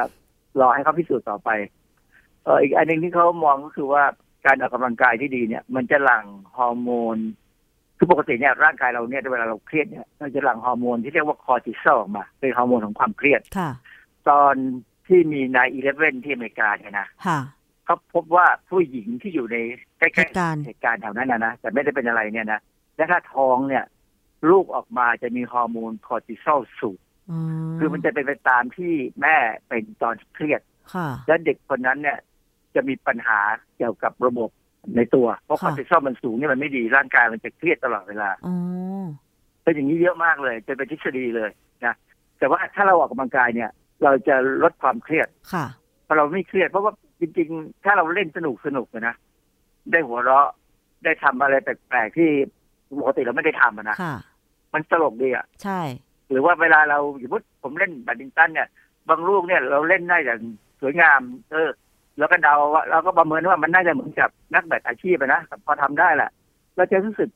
[0.60, 1.50] รอให้เขาพิสูจน์ต่อไป
[2.44, 4.04] เอออีกอันหนึ่งที่เขามองก็คือว่า
[4.46, 6.26] การออกกำลังกายที่ดีเนี่ย มันจะหลั่ง
[6.58, 13.70] ฮอร์โมคือปกติเนี่ยร่างกายเราเนี่ยเวลาเราเครียดเนี่ยมันจะหลั่งฮอร์โมนที่เรียกว่าคอร์ติซอลออกมา เป็นฮอร์โมนของความเครียดค่ะ
[14.30, 14.56] ตอน
[15.08, 17.39] ที่มี nine eleven ที่อเมริกาเนี่ยนะค่ะ
[17.86, 19.58] เขาพบว่าผู้หญิงที่อยู่ใน
[19.98, 22.60] ใกล้เหตุการณ์ๆเหตุการณ์แถวนั้นนะนะแต่ไม่ได้เป็นอะไรเนี่ยนะ
[22.96, 23.86] และถ้าท้องเนี่ย
[24.50, 27.00] ลูกออกมาจะมีฮอร์โมนคอร์ติซอลสูง
[27.32, 27.39] อ๋อ
[27.80, 29.36] คือมันจะเป็นไปตามที่แม่
[29.68, 30.62] เป็นตอนเครียด
[30.94, 32.20] ค่ะและเด็กคนนั้นเนี่ย
[32.76, 33.39] จะมีปัญหา
[33.78, 34.50] เกี่ยวกับระบบ
[34.96, 38.56] ในตัว เพราะคค่ะอร์ติซอลมันสูงเนี่ยมันไม่ดีร่างกายมันจะเครียดตลอดเวลาอ๋อ
[39.64, 41.52] เป็นอย่างนี้เยอะมากเลยจะเป็นทฤษฎีเลย
[41.86, 41.96] นะ
[42.39, 43.70] แต่ว่าถ้าเราออกกำลังกายเนี่ย
[44.04, 45.66] เราจะลดความเครียดค่ะ
[46.08, 49.16] พอเราไม่เครียดเพราะว่าจริง ๆ ถ้าเราเล่นสนุกสนุกๆนะ
[49.91, 50.48] ได้หัวเราะ
[51.04, 52.32] ได้ทำอะไรแปลกๆที่
[53.00, 54.16] ปกติเราไม่ได้ทำอะนะค่ะ
[54.74, 55.80] มันตลกดีอะใช่
[56.30, 58.68] หรือว่าเวลาเราสมมติผมเล่นแบดมินตันเนี่ย
[59.10, 60.39] บางลูกเนี่ยเราเล่นได้อย่าง
[60.82, 61.22] สวยงาม
[61.52, 61.70] เออ
[62.18, 66.30] แล้วก็เดาว่าเราก็ประเมินว่ามันน่าจะเหมือนกับนักแบดอาชีพอะนะพอทำได้แหละ
[66.76, 67.30] เราจะรู้สึก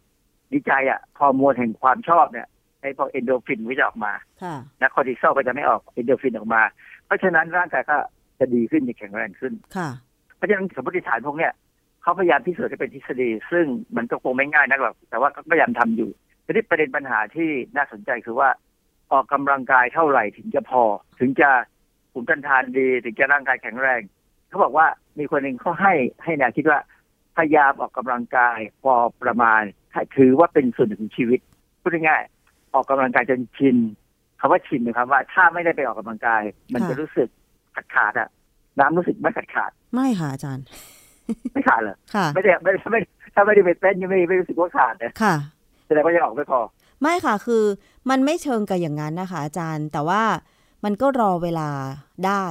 [0.51, 2.47] ดีใจอะฮอร์โมนแห่งความชอบเนี่ย
[2.81, 6.61] ไอ้พวกเอ็นดอร์ฟินก็จะออกมาค่ะนะคอร์ติซอลก็จะไม่ออกเอ็นดอร์ฟินออกมา
[7.05, 7.97] เพราะฉะนั้นร่างกายก็
[8.39, 9.89] จะดีขึ้นจะแข็งแรงขึ้นค่ะ
[10.35, 11.51] เพราะฉะนั้นสมมติฐานพวกเนี้ย
[12.07, 13.65] เขาพยายามพิสูจน์ให้เป็นทฤษฎี ซึ่ง
[13.97, 16.09] มันก็คงไม่ง่ายนักหรอกแต่ว่าก็พยายามทำอยู่
[16.45, 18.49] ทีนี้ประเด็นปัญหาที่น่าสนใจคือว่า
[19.11, 20.83] ออกกำลังกายเท่าไหร่ถึงจะพอ
[21.19, 21.49] ถึงจะ
[22.11, 24.01] ภูมิต้านทานดี ถึงจะร่างกายแข็งแรง
[24.47, 24.87] เขาบอกว่า
[25.19, 25.93] มีคนหนึ่งเขาให้
[26.23, 26.79] ให้แนวคิดว่า
[27.37, 28.93] พยายามออกกำลังกายพอ
[29.23, 29.61] ประมาณ
[30.17, 31.39] ถือว่าเป็นส่วนหนึ่งของชีวิต
[31.81, 33.77] พูดง่ายๆออกกำลังกายจนชิน
[34.39, 36.41] คำว่าชินนะครับว่าถ้าไม่ได้ไปออกกำลังกาย
[36.73, 37.27] มันจะรู้สึก
[37.75, 38.29] ขาดขาดอะ
[38.79, 40.65] น้ำรู้สึกไม่ขาดขาดไม่ค่ะอาจารย์
[41.53, 45.35] ไม่ขาดเหรอค่ะไม่ได้ไม่ได้ไม่ได้ถ้าไม่ได้ไปเต้นยังไม่ไม่รู้สึกว่าขาดนะค่ะ
[45.85, 46.59] แสดงว่ายังออกไม่พอ
[47.01, 47.63] ไม่ค่ะคือ
[48.09, 50.21] มันไม่เชิงกับอย่างนั้นนะคะ อาจารย์ แต่ว่า
[50.85, 51.69] มันก็รอเวลา
[52.25, 52.45] ได้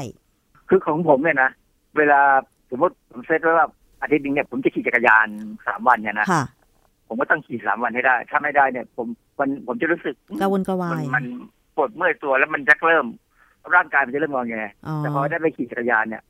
[0.68, 1.50] คือของผมเนี่ยนะ
[1.96, 2.20] เวลา
[2.70, 3.66] สมมติผมเซตไว้ว่า
[4.00, 5.26] อาทิตย์หนึงเนี่ยผมจะขี่จักรยาน
[5.66, 6.42] สามวันเนี่ยนะค่ะ
[7.08, 9.06] ผมก็ต้องขี่สามวันให้ได้ ถ้าไม่ได้เนี่ย ผม
[9.38, 11.24] มันผมจะรู้สึกกระวนกระวามันยมัน
[11.76, 13.06] ปวดเมื่อยตัวแล้วมันจะเริ่ม
[13.74, 14.56] ร่างกายมันจะเริ่มงอแง
[14.86, 16.22] อ๋อแต่พอได้ไปขี่จักรยานเนี่ย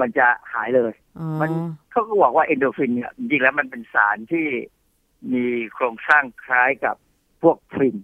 [0.00, 1.50] มันจะหายเลยอ๋อมัน
[1.90, 4.46] เขาก็บอกว่าเอนโดรฟินเนี่ยจริงๆแล้วมันเป็นสารที่
[5.32, 5.44] มี
[5.74, 6.96] โครงสร้างคล้ายกับ
[7.42, 7.96] พวกฟิน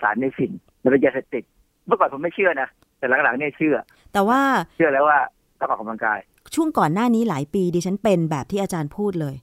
[0.00, 1.44] สารในฟินมันเป็นยาเสพติด
[1.86, 3.76] เมื่อก่อนผมไม่เชื่อนะ แต่หลังๆเนี่ยเชื่อ
[4.12, 4.40] แต่ว่า
[4.76, 5.18] เชื่อแล้วว่า
[5.58, 6.18] ต้องออกกำลังกาย
[6.54, 9.36] ช่วงก่อนหน้านี้หลายปีดิฉันเป็นแบบที่อาจารย์พูดเลย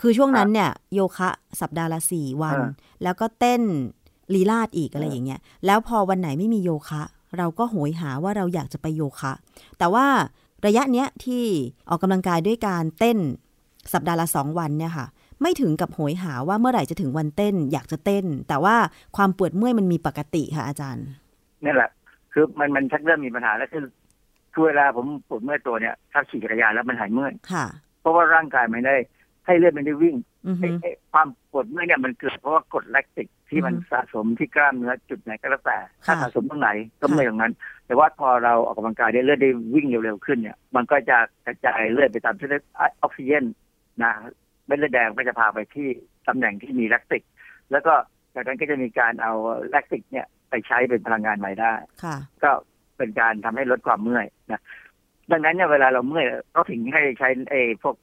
[0.00, 1.28] คือช่วงนั้นเนี่ย โยคะ
[1.60, 2.70] สัปดาห์ละสี่วันอ่า
[3.02, 3.62] แล้วก็เต้น
[4.34, 7.02] ลีลาดอีกอะไรอ่าอย่างเงี้ย แล้วพอวันไหนไม่มีโยคะ
[7.38, 9.32] เราก็โหยหาว่าเราอยากจะไปโยคะ
[9.78, 10.06] แต่ว่า
[10.66, 11.44] ระยะเนี้ยที่
[11.88, 13.18] ออกกำลังกายด้วยการเต้น
[13.92, 15.06] สัปดาห์ละสองวันเนี่ยค่ะ
[15.42, 18.76] ไม่ถึงกับโหยหาว่าเมื่อไหร่จะถึงวันเต้น อยากจะเต้น แต่ว่า
[19.16, 21.06] ความปวดเมื่อยมันมีปกติค่ะอาจารย์
[21.64, 21.90] นี่แหละ
[22.32, 23.84] คือมันมันชักเริ่มมีปัญหาแล้วคือ
[24.52, 27.66] คือเวลาผมปวดเมื่อยตัวเนี่ยถ้าขี่จักรยานแล้วมันหายเมื่อยค่ะ
[28.00, 28.96] เพราะว่าร่างกายมันได้
[29.46, 30.37] ให้เลือดมันได้วิ่งอือฮึไอ้ไอ้
[31.12, 36.70] ความปวดเมื่อยเนี่ยมันเกิดเพราะว่ากรดแลคติกที่มันอือฮึสะสมที่กล้ามเนื้อจุดไหนก็แล้วแต่ถ้าค่ะสะสมตรงไหน
[37.00, 37.52] ก็เมื่อยตรงนั้น
[37.86, 43.44] แต่ว่าพอเราออกกำลังกายได้เลือดได้วิ่งเร็วๆขึ้นเนี่ย มันก็จะกระจายเลือดไปตามเส้นเลือดออกซิเจน
[44.02, 44.12] นะ
[44.66, 45.88] เม็ดเลือดแดงก็จะพาไปที่
[46.28, 47.22] ตำแหน่งที่มีแลคติก
[47.70, 47.94] แล้วก็
[48.34, 49.32] จากนั้นก็จะมีการเอา
[49.70, 51.72] แลคติกเนี่ยไปใช้เป็นพลังงานใหม่ได้
[52.02, 52.50] ค่ะก็
[52.96, 54.62] เป็นการทำให้ลดความเมื่อยนะ
[55.30, 56.24] ดังนั้นเนี่ยเวลาเราเมื่อย
[56.54, 57.96] ก็ถึงให้ใช้ไอ้พวก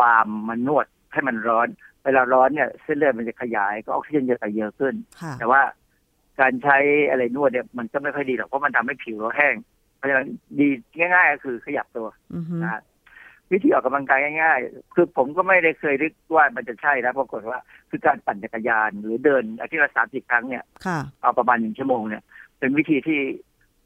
[0.00, 1.68] บาล์มมันนวด ให้มันร้อน
[2.04, 5.62] เวลาร้อนเนี่ยเส้นเลือดมันจะขยายก็ออกซิเจนจะไปเยอะขึ้นค่ะแต่ว่า
[6.40, 6.78] การใช้
[7.10, 9.54] อะไรนวดเนี่ยมันก็ไม่ค่อยดีหรอกเพราะมันทำให้ผิวเราแห้ง
[9.96, 12.82] เพราะฉะนั้นดีง่าย ๆ ก็คือขยับตัวอือฮึนะฮะ
[13.52, 17.58] วิธีออกกำลังกายง่าย ๆ คือผมก็ไม่ได้เคยนึกว่ามันจะใช่นะปรากฏว่า
[17.90, 22.22] คือการปั่นจักรยานหรือเดินอาทิตย์ละสามสิบครั้งเนี่ยค่ะเอาประมาณหนึ่งชั่วโมงเนี่ย
[22.58, 23.20] เป็นวิธีที่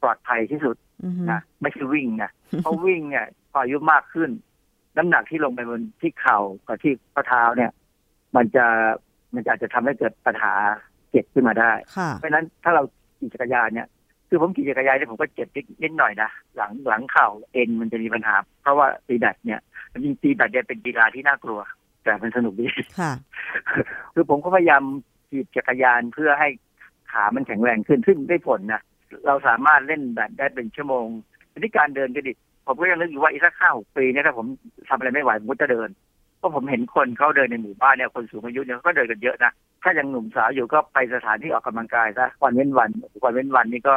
[0.02, 2.30] ปลอดภัยที่สุดอือฮึนะไม่ใช่วิ่งนะ
[2.62, 4.30] เพราะวิ่งเนี่ยพออายุมากขึ้น
[4.96, 7.70] น้ำหนักที่ลงไปบนที่เข่ากับที่ข้อเท้าเนี่ย
[8.36, 8.64] มันจะ
[9.34, 10.52] มันจะอาจจะทำให้เกิดปัญหา
[11.10, 12.82] เจ็บขึ้นมาได้ค่ะเพราะฉะนั้นถ้าเรา
[13.18, 13.88] ขี่จักรยานเนี่ย
[14.28, 19.60] คือผมขี่จักรยานเนี่ยผมก็เจ็บนิดนิดหน่อยนะหลังหลังเข่าเอ็นมันจะมีปัญหา เพราะว่าตีแบดเนี่ย
[19.92, 21.60] จริงๆตีแบดเนี่ยเป็นกีฬาที่น่ากลัว
[22.02, 22.66] แต่มันสนุกดี
[23.00, 23.12] ค่ะ
[24.14, 24.82] คือผมก็พยายาม
[25.28, 26.48] ขี่จักรยานเพื่อให้
[27.12, 28.82] ขามันแข็งแรงขึ้นซึ่งได้ผลนะ
[29.26, 31.06] เราสามารถเล่นแบบได้เป็นชั่วโมง
[31.52, 32.32] ทีนี้การเดินก็ดิ
[32.68, 34.46] ผมก็ยังนึกอยู่ว่าอีกสักห้าหกปีเนี่ยถ้าผม
[34.88, 35.88] ทำอะไรไม่ไหวผมก็จะเดิน
[36.38, 39.52] เพราะผมเห็นคนเขาเดินในหมู่บ้านเนี่ยคนสูงอายุเนี่ยเขาก็เดินกันเยอะนะ
[39.82, 42.90] ถ้ายังหนุ่มสาวอยู่ก็ไปสถานที่ออกกำลังกายซะวันเว้นวัน
[43.24, 43.96] วันเว้นวันนี่ก็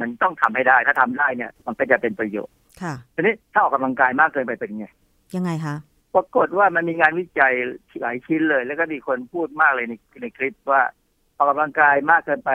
[0.00, 4.86] มันต้องทำให้ได้ ถ้าทำได้เนี่ย มันก็จะเป็นประโยชน์ค่ะทีนี้ถ้าออกกำลังกายมากเกินไปเป็นไง
[5.36, 5.76] ยังไงคะ
[6.14, 7.52] ปรากฏว่ามันมีงานวิจัย
[8.00, 10.82] หลายชิ้นเลย แล้วก็มีคนพูดมากเลยในในคลิปว่า
[11.36, 12.50] ออกกำลังกายมากเกินไป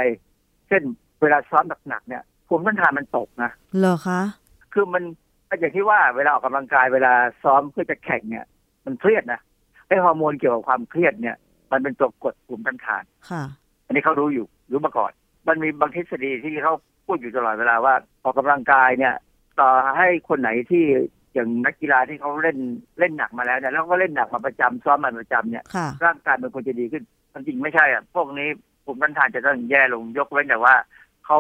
[0.68, 0.84] เช่น
[1.22, 4.22] เวลาซ้อมหนักๆเนี่ยภูมิต้านทานมันตกนะเหรอคะ
[4.74, 5.04] คือมัน
[5.58, 8.46] อย่างที่ว่าเวลาออกกำลังกายเวลาซ้อมเพื่อจะแข่งเนี่ย
[8.86, 9.40] มันเครียดนะ
[9.88, 11.36] ไอฮอร์โมนเกี่ยวกับความเครียดเนี่ย
[11.72, 13.44] มันเป็นตัวกดภูมิต้านทานค่ะ
[13.86, 15.12] อันนี้เขารู้อยู่รู้มาก่อน
[15.48, 16.74] มันมีบางทฤษฎีที่เขา
[17.06, 17.94] พูดอยู่ตลอดเวลาว่า
[18.24, 19.16] ออกกำลังกายเนี่ย
[19.60, 20.84] ต่อให้คนไหนที่
[21.34, 22.58] อย่างนักกีฬาที่เขาเล่น
[23.00, 28.50] เล่นหนักมาแล้วเนี่ยแล้วก็เล่นหนักมาประจำซ้อมมาประจำเนี่ยค่ะร่างกายมันควรจะดีขึ้นมันจริงไม่ใช่อะพวกนี้
[28.84, 30.76] ภูมิต้านทานจะต้องแย่ลงยกเว้นแต่ว่า
[31.26, 31.40] เขา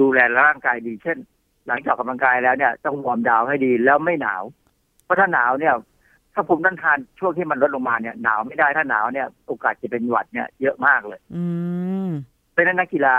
[0.00, 1.18] ดูแลร่างกายดีเช่น
[1.66, 4.42] หลังจากออกกำลังกายแล้วเนี่ยต้องวอร์มดาวน์ให้ดีแล้วไม่หนาว
[5.04, 5.74] เพราะถ้าหนาวเนี่ย
[6.34, 11.44] ถ้าภูมิต้านทานช่วงที่มันลดลงมาเนี่ยหนาวไม่ได้ถ้าหนาวเนี่ยโอกาสจะเป็นหวัดเนี่ยเยอะมากเลย อื
[12.06, 12.08] ม
[12.52, 13.14] เพราะฉะนั้นนักกีฬา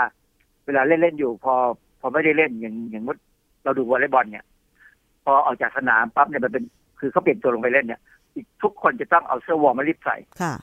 [0.64, 1.54] เวลาเล่นเล่นๆอยู่ พอ
[2.00, 3.16] พอไม่ได้เล่นอย่างอย่างมุด
[3.64, 4.44] เราดูวอลเลย์บอลเนี่ย
[5.24, 6.64] พอออกจากสนามปั๊บเนี่ยมันเป็น
[6.98, 8.00] คือเขาเปลี่ยนตัวลงไปเล่นเนี่ย
[8.34, 10.54] อีกทุกคนจะต้องเอาเสื้อ warm มารีบใส่ค่ะ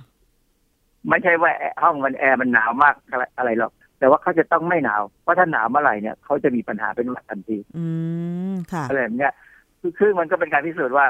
[1.10, 7.86] ไม่ใช่ว่าแอร์ห้องมันแอร์มันหนาวมากอะไรอะไรหรอก แต่ว่าเขาจะต้องไม่หนาว เพราะถ้าหนาวเมื่อไหร่เนี่ยเขาจะมีปัญหาเป็นหวัดทันที อื
[8.52, 9.34] มค่ะอะไรแบบเนี้ย
[9.80, 11.06] คือคือมันก็เป็นการพิสูจน์ว่า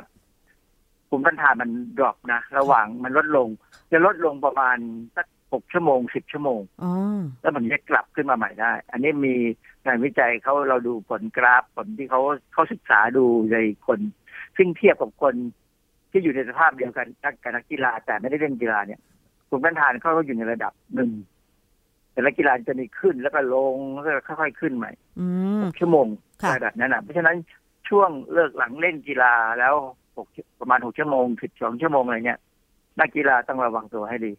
[1.09, 3.47] ภูมิต้านทานมัน drop นะ ระหว่างมันลดลง
[3.91, 4.77] จะลดลงประมาณ
[5.15, 9.35] สักหกชั่วโมงสิบชั่วโมงอ๋อแล้วมันจะกลับขึ้นมาใหม่ได้ อันนี้มี
[9.85, 12.21] งานวิจัยเขาเราดูผลกราฟผลที่เขา
[12.53, 13.57] เขาศึกษาดูใน
[13.87, 13.99] คน
[14.57, 15.35] ซึ่งเทียบกับคน
[16.11, 18.99] ที่อยู่ในสภาพเดียวกันนักกับนักกีฬาแต่ไม่ได้เล่นกีฬาเนี่ย
[19.49, 21.09] ภูมิต้านทานเขาก็อยู่ในระดับหนึ่ง
[22.15, 25.25] แต่ละกีฬาจะมีขึ้นแล้วก็ลงแล้วก็ค่อยๆขึ้นใหม่อื
[25.61, 26.07] มชั่วโมง
[26.41, 27.35] ค่ะระดับนั้นนะเพราะฉะนั้น
[27.89, 29.73] ช่วงเลิกหลังเล่นกีฬาแล้ว
[30.15, 30.27] หก
[30.59, 32.39] ประมาณหกชั่วโมงสิบสองชั่วโมงอะไรเนี่ย
[32.99, 34.31] นักกีฬาต้องระวังตัวให้ดี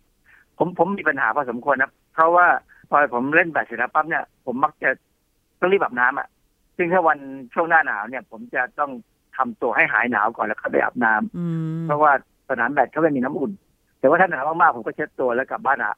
[0.59, 2.47] ผมผมมีปัญหาพอสมควรนะเพราะว่า
[2.91, 4.91] พอผมเล่นแบดเสร็จแล้วปั๊บเนี่ย ผมมักจะ
[5.61, 6.29] ต้องรีบอาบน้ำอะ
[6.77, 7.19] ซึ่งถ้าวัน
[7.55, 8.91] ช่วงหน้าหนาวเนี่ย ผมจะต้อง
[9.37, 11.47] ทำตัวให้หายหนาวก่อนแล้วเข้าไปอาบน้ำอื
[11.77, 12.13] มเพราะว่า
[12.49, 13.53] สนามแบดเขาไม่มีน้ำอุ่น
[13.99, 15.95] แต่ว่าถ้าหนาวมากๆผมก็เช็ดตัวแล้วกลับบ้านอะ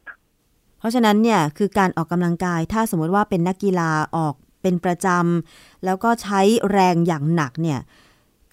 [0.78, 7.80] เพราะฉะนั้นเนี่ยคือการออกกำลังกายถ้าสมมติว่าเป็นนักกีฬาออกเป็นประจำแล้วก็ใช้แรงอย่างหนักเนี่ย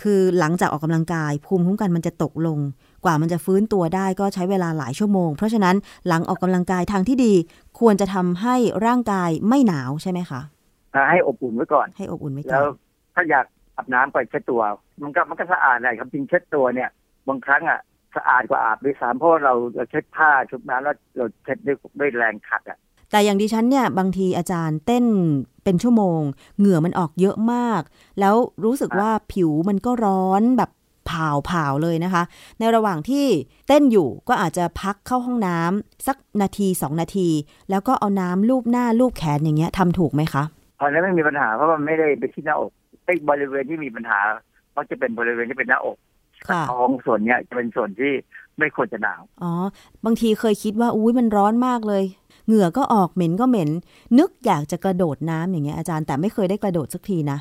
[0.02, 2.60] คือหลังจากออกกำลังกาย ภูมิคุ้มกันมันจะตกลง
[3.06, 5.76] กว่ามันจะฟื้นตัวได้ก็ใช้เวลาหลายชั่วโมง เพราะฉะนั้น
[6.08, 7.34] หลังออกกำลังกายทางที่ดี
[7.80, 8.56] ควรจะทำให้
[8.86, 10.42] ร่างกายไม่หนาวใช่ไหมคะ
[11.10, 12.68] ให้อบอุ่นไว้ก่อน ให้อบอุ่นไว้ก่แล้อวน
[13.14, 13.46] ถ้าอยาก
[13.76, 14.62] อาบน้ำก็เช็ดตัว
[15.04, 16.90] มันก็มันก็สะอาดเลยครับจริงเช็ดตัวเนี่ย
[17.28, 17.80] บางครั้งอะ
[18.16, 22.80] สะอาดกว่าอาบด้วยซ้ำเพราะว่าเราเราเช็ดผ้าชุบน้ำแล้วเราเช็ดด้วยด้วยแรงขัดอะ
[23.12, 25.06] แต่อย่างดิฉันเนี่ยบางทีอาจารย์เต้น
[25.64, 26.22] เป็นชั่วโมง
[26.58, 27.82] เหงื่อมันออกเยอะมาก
[28.20, 28.36] แล้ว
[28.66, 30.70] รู้สึกว่าผิวมันก็ร้อนแบบ
[31.08, 32.24] เผาเผาๆเลยนะคะ
[32.60, 33.26] ในระหว่างที่
[33.68, 37.30] เต้นอยู่ก็อาจจะพักเข้าห้องน้ำสักนาทีสองนาที
[37.70, 40.44] แล้วก็เอาน้ำลูบหน้าลูบแขนอย่างเงี้ยทำถูกไหมคะ
[40.80, 42.72] ตอนนั้นไม่มีปัญหาเพราะมันไม่ได้ไปที่หน้าอก
[43.06, 44.20] ไอ้บริเวณที่มีปัญหา
[44.76, 46.15] มักจะเป็นบริเวณที่เป็นหน้าอกค่ะ
[46.72, 48.14] ท้องส่วนเนี้ยจะเป็นส่วนที่
[48.60, 49.52] ไม่ควรจะหนาว อ๋อ
[50.06, 52.04] บางทีเคยคิดว่าอุ้ยมันร้อนมากเลย
[52.48, 53.70] เหงื่อก็ออกเหม็นก็เหม็น
[54.20, 57.38] นึกอยากจะกระโดดน้ำอย่างเงี้ยอาจารย์แต่ไม่เคยได้กระโดดสักทีนะ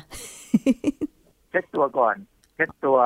[1.49, 2.15] เช็ดตัวก่อน
[2.55, 2.97] เช็ดตัว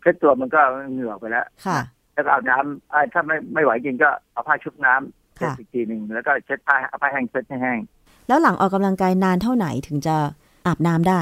[0.00, 0.60] เช็ดตัวมันก็
[0.92, 1.78] เหงื่อไปแล้วค่ะ
[2.14, 7.78] แล้วก็เอาน้ำอ่าถ้าไม่ไม่ไหวจริงก็เอาผ้าชุบน้ำเช็ดค่ะอีกทีหนึ่งแล้วก็เช็ดผ้าเอาผ้าแห้งเช็ดให้แห้ง
[8.28, 10.16] แล้วหลังออกกำลังกายนานเท่าไหนถึงจะ
[10.66, 11.20] อาบน้ำได้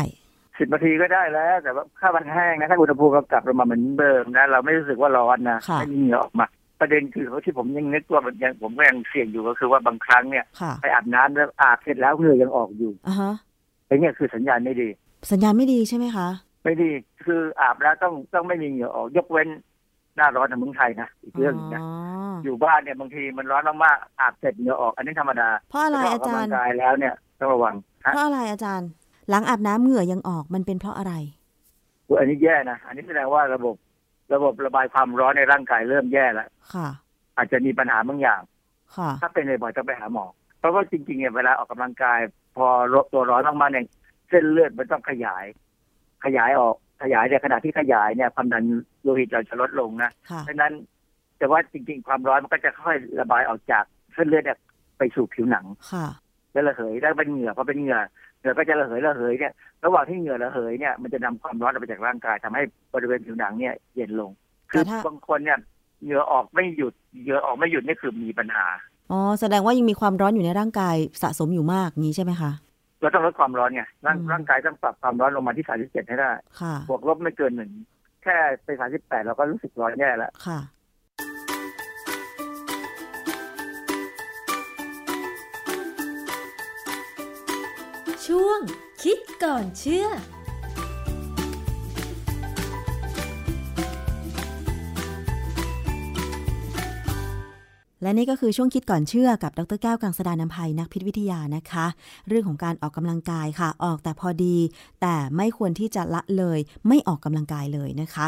[0.63, 6.47] สิบนาทีก็ได้แล้ว แต่ว่าถ้ามันแห้งนะถ้าอุณหภูมิเรากลับลงมาเหมือนเดิมนะเราไม่รู้สึกว่าร้อนนะค่ะไม่มีเหงื่อออกมา
[6.81, 13.33] ประเด็นคือที่ผมยังนึกว่ามันยังผมก็ยังเสี่ยงอยู่ก็คือว่าบางครั้งเนี่ยค่ะไปอาบน้ำแล้วอาบเสร็จแล้วเหงื่อยังออกอยู่อะฮะ
[13.87, 14.89] ไอ้เนี่ยคือสัญญาณไม่ดี
[15.33, 16.29] สัญญาณไม่ดีใช่ไหมคะ
[16.65, 16.91] ไม่ดี
[17.27, 19.49] คืออาบแล้วต้องต้องไม่มีเหงื่อออกยกเว้น
[20.17, 21.91] หน้าร้อนในเมืองไทยนะอีกเรื่องหนึงนะอ๋อ
[22.45, 28.89] อยู่บ้านเนี่ยบางทีมันร้อนมากๆอาบเสร็จเหงื่อออก อันนี้ธรรมดาเพราะอะไรแต่อาถ้กำจาลัรงย์กายแล้วเนี่ยต้องระวังฮะเพราะอะไรอาจารย์
[29.33, 31.13] หลังอาบน้ำเหงื่อยังออกมันเป็นเพราะอะไร
[32.09, 33.75] อุ๊ยอันนี้แย่นะ อันนี้แสดงว่าระบบ
[34.35, 36.89] ระบบระบายความร้อนในร่างกายเริ่มแย่แล้วค่ะ
[37.37, 38.41] อาจจะมีปัญหาบางอย่าง
[38.97, 40.25] ค่ะ ถ้าเป็นบ่อยๆต้องไปหาหมอ
[40.59, 42.19] เพราะว่าจริงๆเนี่ยเวลาออกกำลังกาย
[42.57, 42.67] พอ
[43.13, 43.87] ตัวร้อนมากๆเนี่ย
[44.29, 45.45] เส้นเลือดมันต้องขยาย
[46.25, 48.65] ขยายออกขยายในขณะที่ขยายเนี่ยความดัน
[49.03, 50.73] โลหิตเราจะลดลงนะค่ะเพราะฉะนั้น
[51.39, 54.59] แต่ว่าจริง ๆ ความร้อนมันก็จะค่อยระบายออกจากเส้นเลือดเนี่ย
[54.99, 56.07] ไปสู่ผิวหนังค่ะ
[56.53, 57.99] แล้วระเหยแล้วเป็นเหงื่อพอเป็นเหงื่อ
[58.43, 59.53] เหงื่อก็จะระเหยระเหยเนี่ย
[59.85, 62.63] ระหว่างที่เหงื่อระเหยเนี่ยมันจะนำความร้อนออกไปจากร่างกายทำให้
[62.95, 64.31] บริเวณผิวหนังเนี่ยเย็นลง
[64.71, 65.59] คืแต่อถ้าบางคนเนี่ย
[66.03, 68.67] เหงื่อออกไม่หยุดเหงื่อออกไม่หยุดนี่คือมีปัญหา
[69.11, 72.53] อ๋อแสดงว่ายังมีความร้อนอยู่ในร่างกายสะสมอยู่มากงี้ใช่ไหมคะ
[73.01, 76.31] เราต้องลดความร้อนไงร่างอืมร่างกายต้องปรับความร้อนลงมาที่ 37 ให้ได้
[76.61, 77.71] ค่ะบวกลบไม่เกินหนึ่ง
[78.23, 78.69] แค่ไป
[78.99, 80.33] 38 เราก็รู้สึกร้อนแย่แล้ว
[88.37, 88.61] ช่วง
[89.03, 90.07] คิดก่อนเชื่อ
[98.03, 101.87] และนี่ก็คือช่วงคิดก่อนเชื่อกับดรแก้วกังสดานนภัยนักพิษวิทยานะคะ
[102.29, 104.57] เรื่องของการออกกำลังกายค่ะ ออกแต่พอดี
[105.01, 106.59] แต่ไม่ควรที่จะละเลย
[106.89, 108.27] ไม่ออกกำลังกายเลยนะคะ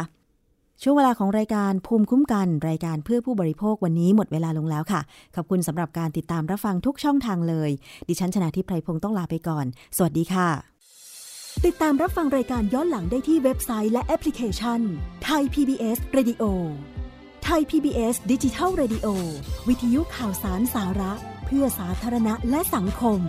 [0.83, 5.01] ช่วงเวลาของรายการภูมิคุ้มกันรายการเพื่อผู้บริโภควันนี้หมดเวลาลงแล้วค่ะ
[5.35, 7.69] ขอบคุณสำหรับการติดตามรับฟังทุกช่องทางเลย
[8.07, 9.65] ดิฉันชนะทิพไพรพงศ์ต้องลาไปก่อน
[9.97, 10.49] สวัสดีค่ะ
[11.65, 14.79] ติดตามรับฟังรายการย้อนหลังได้ที่เว็บไซต์และแอปพลิเคชัน
[15.25, 16.43] ไทย PBS Radio
[17.43, 19.07] ไทย PBS ดิจิทัล Radio
[19.67, 21.13] วิทยุข่าวสารสาระ
[21.45, 23.19] เพื่อสาธารณะและสังคม